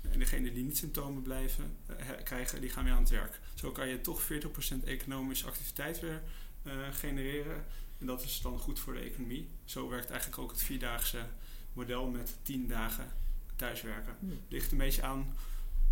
En 0.01 0.19
degenen 0.19 0.53
die 0.53 0.63
niet 0.63 0.77
symptomen 0.77 1.21
blijven 1.21 1.77
uh, 1.89 1.95
krijgen, 2.23 2.61
die 2.61 2.69
gaan 2.69 2.83
weer 2.83 2.93
aan 2.93 3.01
het 3.01 3.09
werk. 3.09 3.39
Zo 3.55 3.71
kan 3.71 3.87
je 3.87 4.01
toch 4.01 4.21
40% 4.23 4.83
economische 4.83 5.45
activiteit 5.45 5.99
weer 5.99 6.21
uh, 6.63 6.73
genereren. 6.91 7.65
En 7.97 8.05
dat 8.05 8.23
is 8.23 8.41
dan 8.41 8.59
goed 8.59 8.79
voor 8.79 8.93
de 8.93 8.99
economie. 8.99 9.47
Zo 9.65 9.89
werkt 9.89 10.09
eigenlijk 10.09 10.41
ook 10.41 10.51
het 10.51 10.63
vierdaagse 10.63 11.25
model 11.73 12.07
met 12.07 12.37
10 12.41 12.67
dagen 12.67 13.11
thuiswerken. 13.55 14.15
Hmm. 14.19 14.39
Ligt 14.47 14.71
een 14.71 14.77
beetje 14.77 15.03
aan 15.03 15.35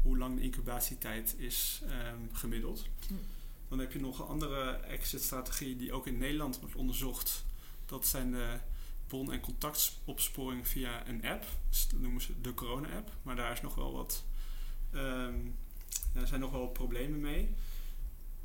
hoe 0.02 0.18
lang 0.18 0.36
de 0.36 0.42
incubatietijd 0.42 1.36
is 1.38 1.82
um, 1.84 2.30
gemiddeld. 2.34 2.88
Hmm. 3.08 3.20
Dan 3.68 3.80
heb 3.80 3.92
je 3.92 4.00
nog 4.00 4.20
een 4.20 4.26
andere 4.26 4.72
exit-strategie 4.72 5.76
die 5.76 5.94
ook 5.94 6.08
in 6.08 6.18
Nederland 6.18 6.60
wordt 6.60 6.76
onderzocht. 6.76 7.46
Dat 7.86 8.08
zijn 8.08 8.32
de 8.32 8.58
bron- 9.10 9.32
en 9.32 9.40
contactopsporing 9.40 10.68
via 10.68 11.08
een 11.08 11.26
app. 11.26 11.46
dat 11.90 12.00
noemen 12.00 12.22
ze 12.22 12.42
de 12.42 12.54
corona-app. 12.54 13.12
Maar 13.22 13.36
daar 13.36 13.52
is 13.52 13.62
nog 13.62 13.76
wel 13.76 13.94
wat, 13.94 14.26
um, 14.94 15.56
zijn 16.24 16.40
nog 16.40 16.52
wel 16.52 16.68
problemen 16.68 17.20
mee. 17.20 17.50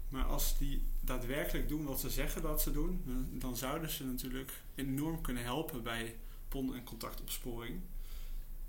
Maar 0.09 0.25
als 0.25 0.59
die 0.59 0.83
daadwerkelijk 1.01 1.69
doen 1.69 1.85
wat 1.85 2.01
ze 2.01 2.11
zeggen 2.11 2.43
dat 2.43 2.63
ze 2.63 2.73
doen, 2.73 3.03
dan 3.33 3.57
zouden 3.57 3.91
ze 3.91 4.05
natuurlijk 4.05 4.53
enorm 4.75 5.21
kunnen 5.21 5.43
helpen 5.43 5.83
bij 5.83 6.17
bron- 6.49 6.75
en 6.75 6.85
contactopsporing. 6.85 7.81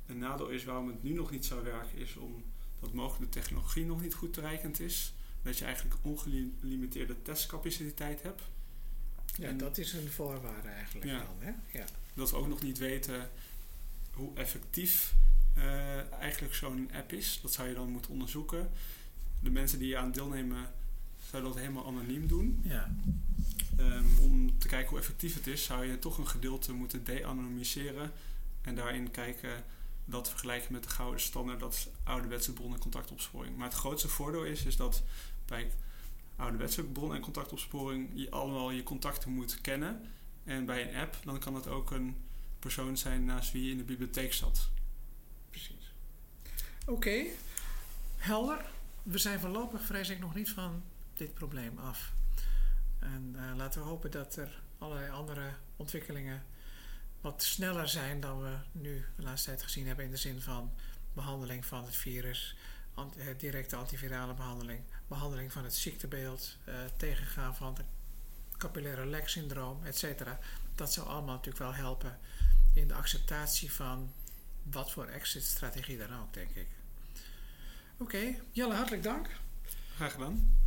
Een 0.06 0.18
nadeel 0.18 0.50
is 0.50 0.64
waarom 0.64 0.88
het 0.88 1.04
nu 1.04 1.14
nog 1.14 1.32
niet 1.32 1.46
zou 1.46 1.64
werken, 1.64 1.98
is 1.98 2.16
omdat 2.16 2.94
mogelijk 2.94 3.32
de 3.32 3.40
technologie 3.40 3.86
nog 3.86 4.02
niet 4.02 4.14
goed 4.14 4.34
toereikend 4.34 4.80
is 4.80 5.14
dat 5.42 5.58
je 5.58 5.66
eigenlijk 5.66 5.96
ongelimiteerde 6.02 7.22
testcapaciteit 7.22 8.22
hebt. 8.22 8.42
Ja, 9.38 9.48
en 9.48 9.58
dat 9.58 9.78
is 9.78 9.94
een 9.94 10.12
voorwaarde 10.12 10.68
eigenlijk 10.68 11.06
ja, 11.06 11.18
dan. 11.18 11.36
Hè? 11.40 11.78
Ja. 11.78 11.86
Dat 12.14 12.32
we 12.32 12.38
ook 12.38 12.48
nog 12.48 12.62
niet 12.62 12.78
weten 12.78 13.30
hoe 14.14 14.36
effectief 14.36 15.14
uh, 15.58 16.12
eigenlijk 16.12 16.56
zo'n 16.56 16.90
app 16.94 17.14
is. 17.14 17.40
Dat 17.42 17.54
zou 17.54 17.68
je 17.68 17.74
dan 17.74 17.90
moeten 17.90 18.12
onderzoeken. 18.12 18.70
De 19.40 19.50
mensen 19.50 19.80
die 19.80 19.98
aan 19.98 20.12
deelnemen, 20.12 20.72
zouden 21.30 21.52
dat 21.52 21.62
helemaal 21.62 21.88
anoniem 21.88 22.28
doen. 22.28 22.62
Ja. 22.64 22.96
Um, 23.80 24.18
om 24.22 24.60
te 24.60 24.68
kijken 24.68 24.90
hoe 24.90 25.00
effectief 25.00 25.34
het 25.34 25.48
is, 25.48 25.64
zou 25.64 25.86
je 25.86 26.00
toch 26.00 26.18
een 26.18 26.28
gedeelte 26.28 26.74
moeten 26.74 27.04
de-anonymiseren. 27.04 28.12
En 28.62 28.76
daarin 28.76 29.12
kijken 29.12 29.64
dat 30.06 30.30
vergelijken 30.30 30.74
met 30.74 30.84
de 30.84 30.90
gouden 30.90 31.22
standaard, 31.22 31.60
dat 31.60 31.74
is 31.74 31.88
ouderwetse 32.04 32.54
bron- 32.54 32.74
en 32.74 32.80
contactopsporing. 32.80 33.58
Maar 33.58 33.68
het 33.68 33.78
grootste 33.78 34.08
voordeel 34.08 34.44
is, 34.44 34.66
is 34.66 34.76
dat 34.76 35.04
bij 35.46 35.72
ouderwetse 36.36 36.84
bron- 36.84 37.16
en 37.16 37.22
contactopsporing 37.22 38.10
je 38.14 38.32
allemaal 38.32 38.72
je 38.72 38.84
contacten 38.84 39.32
moet 39.32 39.62
kennen. 39.62 40.06
En 40.44 40.66
bij 40.66 40.88
een 40.88 40.96
app, 40.96 41.18
dan 41.24 41.40
kan 41.40 41.56
het 41.56 41.68
ook 41.68 41.92
een 41.92 42.16
persoon 42.60 42.98
zijn 42.98 43.26
naast 43.26 43.52
wie 43.52 43.66
je 43.66 43.72
in 43.72 43.78
de 43.78 43.84
bibliotheek 43.84 44.34
zat. 44.34 44.70
Precies. 45.50 45.94
Oké, 46.86 47.24
helder. 48.18 48.66
We 49.04 49.18
zijn 49.18 49.40
voorlopig, 49.40 49.82
vrees 49.82 50.10
ik, 50.10 50.20
nog 50.20 50.36
niet 50.36 50.50
van 50.50 50.84
dit 51.14 51.34
probleem 51.34 51.78
af. 51.78 52.14
En 53.00 53.34
uh, 53.36 53.56
laten 53.56 53.82
we 53.82 53.88
hopen 53.88 54.12
dat 54.12 54.36
er 54.36 54.62
allerlei 54.78 55.12
andere 55.12 55.54
ontwikkelingen 55.76 56.44
wat 57.22 57.44
sneller 57.44 57.88
zijn 57.88 58.20
dan 58.20 58.42
we 58.42 58.56
nu 58.72 59.06
de 59.16 59.24
laatste 59.24 59.50
tijd 59.50 59.64
gezien 59.64 59.88
hebben 59.88 60.06
in 60.06 60.12
de 60.12 60.18
zin 60.18 60.42
van 60.42 60.72
behandeling 61.14 61.66
van 61.66 61.86
het 61.86 61.96
virus, 61.96 62.56
eh, 62.96 63.26
directe 63.38 63.76
antivirale 63.76 64.34
behandeling, 64.34 64.82
behandeling 65.08 65.52
van 65.52 65.64
het 65.64 65.76
ziektebeeld, 65.76 66.58
uh, 66.68 66.76
tegengaan 66.98 67.56
van 67.56 67.76
het 67.76 67.86
capillaire 68.58 69.06
lek 69.06 69.30
syndroom, 69.30 69.84
etc. 69.84 70.24
Dat 70.76 70.94
zou 70.94 71.08
allemaal 71.08 71.36
natuurlijk 71.36 71.64
wel 71.64 71.74
helpen 71.74 72.20
in 72.74 72.88
de 72.88 72.94
acceptatie 72.94 73.72
van 73.72 74.14
wat 74.64 74.92
voor 74.92 75.06
exit-strategie 75.06 75.98
dan 75.98 76.20
ook, 76.22 76.34
denk 76.34 76.50
ik. 76.56 76.68
Oké, 77.98 78.36
Jelle, 78.52 78.74
hartelijk 78.74 79.04
dank. 79.04 79.30
Graag 79.96 80.12
gedaan. 80.12 80.58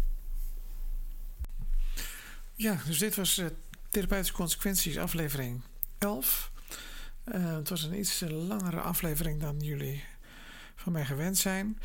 Ja, 2.55 2.79
dus 2.87 2.99
dit 2.99 3.15
was 3.15 3.39
uh, 3.39 3.47
Therapeutische 3.89 4.35
Consequenties 4.35 4.99
aflevering 4.99 5.63
11. 5.99 6.51
Uh, 7.25 7.55
het 7.57 7.69
was 7.69 7.83
een 7.83 7.99
iets 7.99 8.21
langere 8.21 8.81
aflevering 8.81 9.41
dan 9.41 9.59
jullie 9.61 10.05
van 10.75 10.93
mij 10.93 11.05
gewend 11.05 11.39
zijn. 11.39 11.79